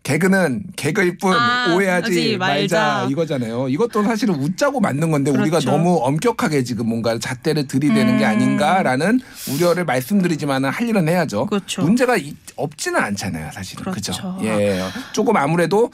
[0.02, 2.78] 개그는 개그일 뿐 아, 오해하지 하지 말자.
[2.82, 3.08] 말자.
[3.10, 3.68] 이거잖아요.
[3.68, 5.70] 이것도 사실은 웃자고 만든 건데 우리가 그렇죠.
[5.70, 8.28] 너무 엄격하게 지금 뭔가 잣대를 들이대는 게 음.
[8.30, 9.20] 아닌가라는
[9.52, 11.46] 우려를 말씀드리지만은 할 일은 해야죠.
[11.46, 11.82] 그렇죠.
[11.82, 13.82] 문제가 이- 없지는 않잖아요, 사실은.
[13.84, 14.12] 그렇죠.
[14.12, 14.38] 그죠?
[14.42, 14.82] 예.
[15.12, 15.90] 조금 아무래도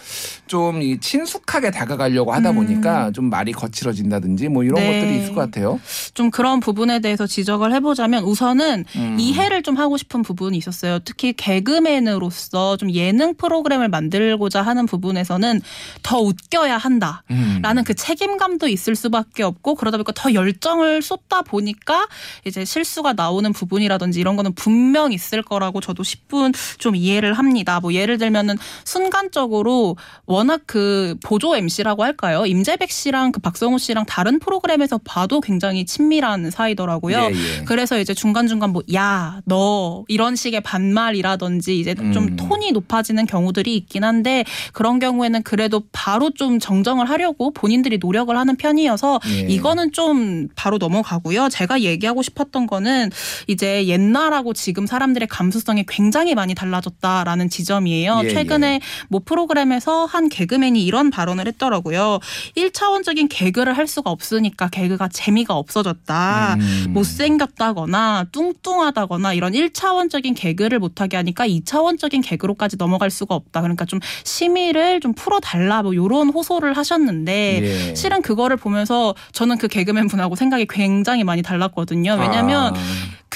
[0.47, 4.83] 좀 이 친숙하게 다가가려고 하다 보니까 좀 말이 거칠어진다든지 뭐 이런 음.
[4.83, 5.01] 네.
[5.01, 5.81] 것들이 있을 것 같아요.
[6.15, 9.17] 좀 그런 부분에 대해서 지적을 해보자면 우선은 음.
[9.19, 10.99] 이해를 좀 하고 싶은 부분이 있었어요.
[11.05, 15.61] 특히 개그맨으로서 좀 예능 프로그램을 만 들고자 하는 부분에서는
[16.03, 17.23] 더 웃겨야 한다.
[17.31, 17.61] 음.
[17.63, 22.07] 라는 그 책임감도 있을 수밖에 없고 그러다 보니까 더 열정을 쏟다 보니까
[22.45, 27.81] 이제 실수가 나오는 부분이라든지 이런 거는 분명 있을 거라고 저도 10분 좀 이해를 합니다.
[27.81, 29.97] 뭐 예를 들면은 순간적으로
[30.27, 32.47] 워낙 그 보조 MC라고 할까요?
[32.47, 37.17] 임재백 씨랑 그 박성우 씨랑 다른 프로그램에서 봐도 굉장히 친밀한 사이더라고요.
[37.17, 37.65] 예, 예.
[37.65, 42.37] 그래서 이제 중간중간 뭐, 야, 너, 이런 식의 반말이라든지 이제 좀 음.
[42.37, 48.57] 톤이 높아지는 경우들이 있긴 한데 그런 경우에는 그래도 바로 좀 정정을 하려고 본인들이 노력을 하는
[48.57, 49.41] 편이어서 예.
[49.49, 51.49] 이거는 좀 바로 넘어가고요.
[51.49, 53.11] 제가 얘기하고 싶었던 거는
[53.47, 58.23] 이제 옛날하고 지금 사람들의 감수성이 굉장히 많이 달라졌다라는 지점이에요.
[58.25, 62.19] 예, 최근에 뭐 프로그램에서 한 개그맨이 이런 발언을 했더라고요.
[62.57, 66.57] 1차원적인 개그를 할 수가 없으니까 개그가 재미가 없어졌다.
[66.59, 66.87] 음.
[66.91, 73.63] 못생겼다거나 뚱뚱하다거나 이런 1차원적인 개그를 못하게 하니까 2차원적인 개그로까지 넘어갈 수가 없다.
[73.75, 77.95] 그러니까 좀 심의를 좀 풀어달라 뭐 이런 호소를 하셨는데 예.
[77.95, 82.17] 실은 그거를 보면서 저는 그 개그맨 분하고 생각이 굉장히 많이 달랐거든요.
[82.21, 82.79] 왜냐하면 아.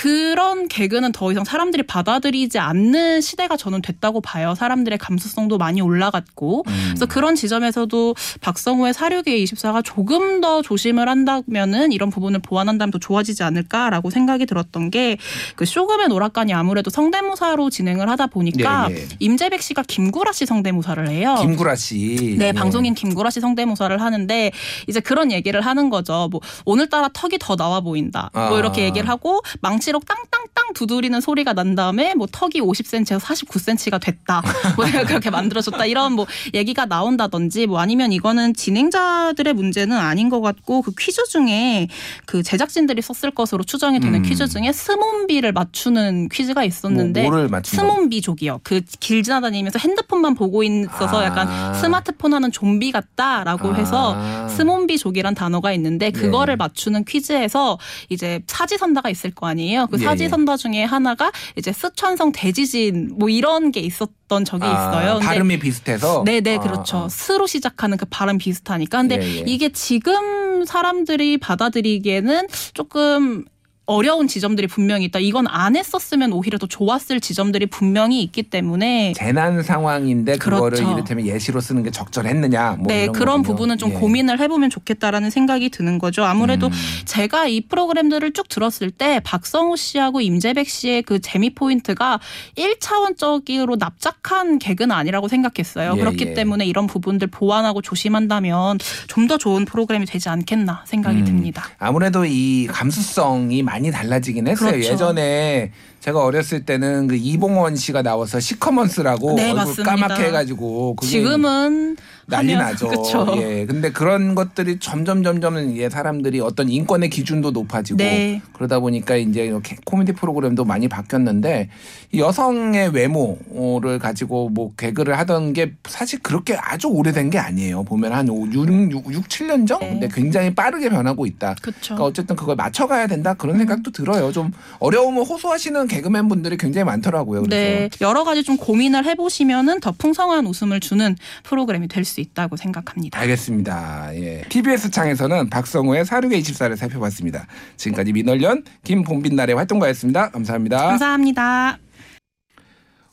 [0.01, 4.55] 그런 개그는 더 이상 사람들이 받아들이지 않는 시대가 저는 됐다고 봐요.
[4.57, 6.64] 사람들의 감수성도 많이 올라갔고.
[6.66, 6.84] 음.
[6.88, 13.42] 그래서 그런 지점에서도 박성우의 사륙의 24가 조금 더 조심을 한다면은 이런 부분을 보완한다면 더 좋아지지
[13.42, 15.18] 않을까라고 생각이 들었던 게
[15.57, 19.09] 그 쇼금의 오락관이 아무래도 성대모사로 진행을 하다 보니까 예, 예.
[19.18, 21.36] 임재백 씨가 김구라 씨 성대모사를 해요.
[21.40, 22.36] 김구라 씨.
[22.38, 22.53] 네, 예.
[22.53, 24.53] 방송인 김구라 씨 성대모사를 하는데
[24.86, 26.28] 이제 그런 얘기를 하는 거죠.
[26.30, 28.30] 뭐 오늘따라 턱이 더 나와 보인다.
[28.32, 28.49] 아.
[28.49, 34.01] 뭐 이렇게 얘기를 하고 망치 로 땅땅땅 두드리는 소리가 난 다음에 뭐 턱이 50cm에서 49cm가
[34.01, 34.43] 됐다.
[34.76, 35.86] 뭐 내가 그렇게 만들어줬다.
[35.86, 41.89] 이런 뭐 얘기가 나온다든지 뭐 아니면 이거는 진행자들의 문제는 아닌 것 같고 그 퀴즈 중에
[42.26, 44.22] 그 제작진들이 썼을 것으로 추정이 되는 음.
[44.22, 47.49] 퀴즈 중에 스몬비를 맞추는 퀴즈가 있었는데 뭐?
[47.64, 48.61] 스몬비족이요.
[48.62, 51.24] 그 길 지나다니면서 핸드폰만 보고 있어서 아.
[51.24, 53.74] 약간 스마트폰 하는 좀비 같다라고 아.
[53.74, 56.57] 해서 스몬비족이란 단어가 있는데 그거를 예.
[56.57, 57.78] 맞추는 퀴즈에서
[58.09, 59.78] 이제 사지선다가 있을 거 아니에요.
[59.87, 64.72] 그 예, 사지 선다 중에 하나가 이제 스촨성 대지진 뭐 이런 게 있었던 적이 아,
[64.72, 65.18] 있어요.
[65.20, 66.24] 발음이 비슷해서.
[66.24, 66.97] 네네 아, 그렇죠.
[66.99, 67.09] 아.
[67.09, 68.99] 스로 시작하는 그 발음 비슷하니까.
[68.99, 69.45] 근데 예, 예.
[69.47, 73.45] 이게 지금 사람들이 받아들이기에는 조금
[73.89, 75.18] 어려운 지점들이 분명히 있다.
[75.18, 80.93] 이건 안 했었으면 오히려 더 좋았을 지점들이 분명히 있기 때문에 재난 상황인데 그거를 그렇죠.
[80.93, 82.76] 이를테면 예시로 쓰는 게 적절했느냐.
[82.78, 83.43] 뭐 네, 그런 거군요.
[83.43, 83.95] 부분은 좀 예.
[83.95, 86.24] 고민을 해보면 좋겠다라는 생각이 드는 거죠.
[86.24, 86.72] 아무래도 음.
[87.07, 92.20] 제가 이 프로그램들을 쭉 들었을 때 박성우 씨하고 임재백 씨의 그 재미 포인트가
[92.57, 95.95] 1차원적으로 납작한 개그는 아니라고 생각했어요.
[95.97, 96.34] 예, 그렇기 예.
[96.34, 101.24] 때문에 이런 부분들 보완하고 조심한다면 좀 더 좋은 프로그램이 되지 않겠나 생각이 음.
[101.26, 101.68] 듭니다.
[101.78, 104.72] 아무래도 이 감수성이 많이 달라지긴 했어요.
[104.72, 104.89] 그렇죠.
[104.93, 105.70] 예전에
[106.01, 109.82] 제가 어렸을 때는 그 이봉원 씨가 나와서 시커먼스라고 네, 얼굴 맞습니다.
[109.96, 111.96] 까맣게 해가지고 그게 지금은
[112.26, 112.88] 난리 하면- 나죠.
[112.88, 113.26] 그쵸.
[113.38, 113.64] 예.
[113.66, 118.42] 근데 그런 것들이 점점 점점 예, 사람들이 어떤 인권의 기준도 높아지고 네.
[118.53, 121.70] 그러다 보니까 이제 이렇게 코미디 프로그램도 많이 바뀌었는데
[122.12, 127.82] 이 여성의 외모를 가지고 뭐 개그를 하던 게 사실 그렇게 아주 오래된 게 아니에요.
[127.84, 129.80] 보면 한 6, 6, 6 7년 전?
[129.80, 129.88] 네.
[129.88, 131.57] 근데 굉장히 빠르게 변하고 있다.
[131.62, 131.80] 그렇죠.
[131.94, 134.30] 그러니까 어쨌든 그걸 맞춰가야 된다 그런 생각도 들어요.
[134.32, 137.43] 좀 어려움을 호소하시는 개그맨 분들이 굉장히 많더라고요.
[137.43, 142.57] 그래서 네, 여러 가지 좀 고민을 해보시면은 더 풍성한 웃음을 주는 프로그램이 될 수 있다고
[142.57, 143.18] 생각합니다.
[143.20, 144.11] 알겠습니다.
[144.14, 144.43] 예.
[144.49, 147.47] TBS 창에서는 박성우의 사륙의 24를 살펴봤습니다.
[147.76, 150.30] 지금까지 민월련 김봄빛날의 활동가였습니다.
[150.30, 150.86] 감사합니다.
[150.86, 151.78] 감사합니다.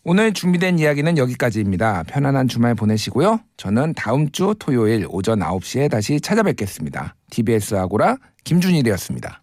[0.04, 2.04] 오늘 준비된 이야기는 여기까지입니다.
[2.04, 3.40] 편안한 주말 보내시고요.
[3.58, 7.16] 저는 다음 주 토요일 오전 9시에 다시 찾아뵙겠습니다.
[7.32, 9.42] TBS 아고라 김준일이었습니다.